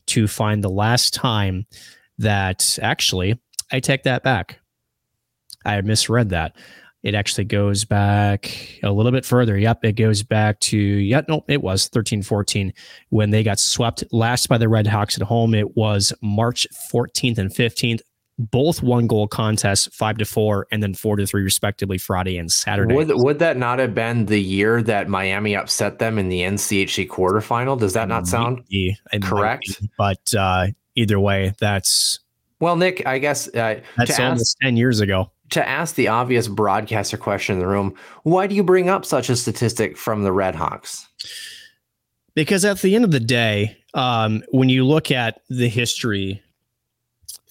[0.08, 1.66] to find the last time
[2.18, 3.40] that actually
[3.72, 4.60] I take that back.
[5.66, 6.56] I misread that.
[7.04, 9.56] It actually goes back a little bit further.
[9.58, 12.74] Yep, it goes back to, yep, no, it was 13 14
[13.10, 15.54] when they got swept last by the Red Hawks at home.
[15.54, 18.02] It was March 14th and 15th.
[18.38, 22.52] Both one goal contests, five to four, and then four to three, respectively, Friday and
[22.52, 22.94] Saturday.
[22.94, 27.08] Would, would that not have been the year that Miami upset them in the NCHC
[27.08, 27.80] quarterfinal?
[27.80, 28.64] Does that not sound
[29.22, 29.80] correct?
[29.80, 32.20] Be, but uh, either way, that's
[32.60, 33.06] well, Nick.
[33.06, 37.54] I guess uh, that's almost ask, ten years ago to ask the obvious broadcaster question
[37.54, 41.08] in the room, why do you bring up such a statistic from the Red Hawks?
[42.34, 46.42] Because at the end of the day, um, when you look at the history,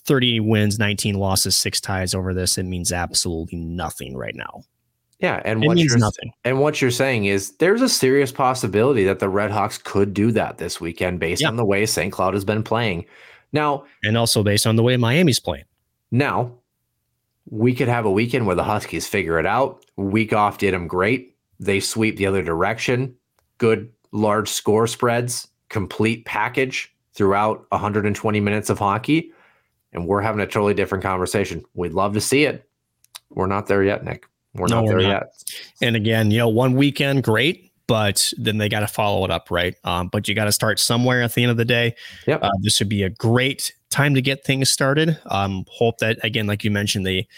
[0.06, 4.62] 30 wins, 19 losses, six ties over this, it means absolutely nothing right now.
[5.20, 6.32] Yeah, and it what means nothing.
[6.44, 10.32] And what you're saying is there's a serious possibility that the Red Hawks could do
[10.32, 12.12] that this weekend based on the way St.
[12.12, 13.06] Cloud has been playing.
[13.52, 15.64] Now, and also based on the way Miami's playing.
[16.10, 16.52] Now,
[17.48, 19.84] we could have a weekend where the Huskies figure it out.
[19.96, 21.36] Week off did them great.
[21.60, 23.14] They sweep the other direction.
[23.58, 29.32] Good large score spreads, complete package throughout 120 minutes of hockey.
[29.94, 31.64] And we're having a totally different conversation.
[31.74, 32.68] We'd love to see it.
[33.30, 34.26] We're not there yet, Nick.
[34.54, 35.08] We're no, not we're there not.
[35.08, 35.54] yet.
[35.80, 39.50] And again, you know, one weekend, great but then they got to follow it up,
[39.50, 39.74] right?
[39.84, 41.94] Um, but you got to start somewhere at the end of the day.
[42.26, 42.42] Yep.
[42.42, 45.18] Uh, this would be a great time to get things started.
[45.26, 47.28] Um, hope that again, like you mentioned, they,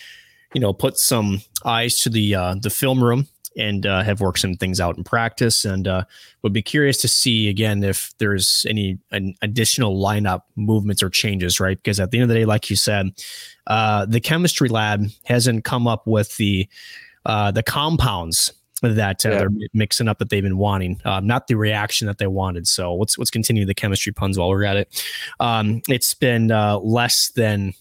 [0.55, 3.27] you know, put some eyes to the uh, the film room
[3.57, 5.65] and uh, have worked some things out in practice.
[5.65, 6.05] And uh,
[6.43, 11.59] would be curious to see again if there's any an additional lineup movements or changes,
[11.61, 11.77] right?
[11.77, 13.11] Because at the end of the day, like you said,
[13.67, 16.69] uh, the chemistry lab hasn't come up with the
[17.25, 18.53] uh, the compounds
[18.83, 19.39] that uh, yeah.
[19.39, 22.67] they're mixing up that they've been wanting, um, not the reaction that they wanted.
[22.67, 25.05] So let's let's continue the chemistry puns while we're at it.
[25.41, 27.73] Um, it's been uh, less than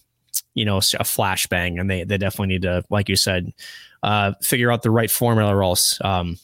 [0.54, 3.52] you know a flashbang, and they they definitely need to, like you said,
[4.06, 6.38] uh, figure out the right formula, or else um,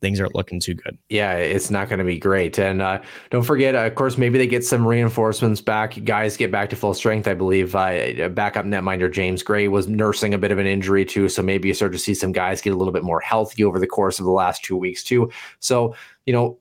[0.00, 0.96] things aren't looking too good.
[1.10, 2.58] Yeah, it's not going to be great.
[2.58, 6.02] And uh, don't forget, uh, of course, maybe they get some reinforcements back.
[6.04, 7.28] Guys get back to full strength.
[7.28, 11.28] I believe uh, backup netminder James Gray was nursing a bit of an injury too.
[11.28, 13.78] So maybe you start to see some guys get a little bit more healthy over
[13.78, 15.30] the course of the last two weeks too.
[15.60, 16.58] So, you know,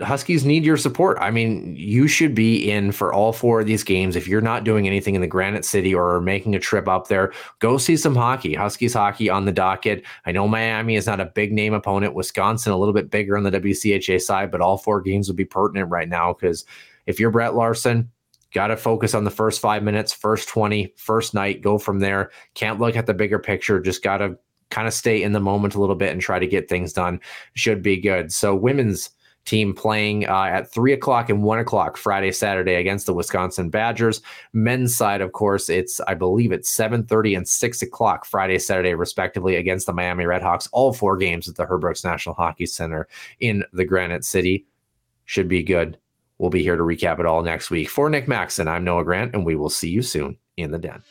[0.00, 1.18] Huskies need your support.
[1.20, 4.14] I mean, you should be in for all four of these games.
[4.14, 7.32] If you're not doing anything in the Granite City or making a trip up there,
[7.58, 8.54] go see some hockey.
[8.54, 10.04] Huskies hockey on the docket.
[10.24, 12.14] I know Miami is not a big name opponent.
[12.14, 15.44] Wisconsin, a little bit bigger on the WCHA side, but all four games would be
[15.44, 16.64] pertinent right now because
[17.06, 18.10] if you're Brett Larson,
[18.52, 22.30] got to focus on the first five minutes, first 20, first night, go from there.
[22.54, 23.80] Can't look at the bigger picture.
[23.80, 24.38] Just got to
[24.70, 27.20] kind of stay in the moment a little bit and try to get things done.
[27.54, 28.32] Should be good.
[28.32, 29.10] So, women's
[29.48, 34.20] team playing uh, at three o'clock and one o'clock Friday, Saturday against the Wisconsin Badgers.
[34.52, 38.94] Men's side, of course, it's I believe it's seven thirty and six o'clock Friday, Saturday,
[38.94, 40.68] respectively, against the Miami Redhawks.
[40.72, 43.08] All four games at the Herb Brooks National Hockey Center
[43.40, 44.66] in the Granite City
[45.24, 45.98] should be good.
[46.36, 47.88] We'll be here to recap it all next week.
[47.88, 51.02] For Nick Maxon, I'm Noah Grant, and we will see you soon in the den.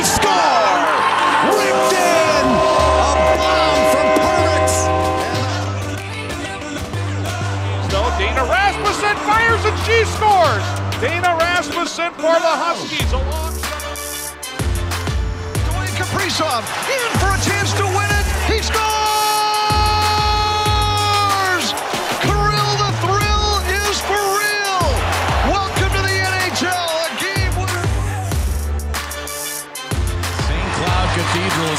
[0.00, 0.32] They score!
[1.60, 2.46] Ripped in!
[3.20, 4.68] A bomb from Perbix!
[7.90, 10.64] So Dana Rasmussen fires and she scores.
[11.02, 14.40] Dana Rasmussen for the Huskies alongside.
[15.68, 18.09] Dwayne Kaprizov in for a chance to win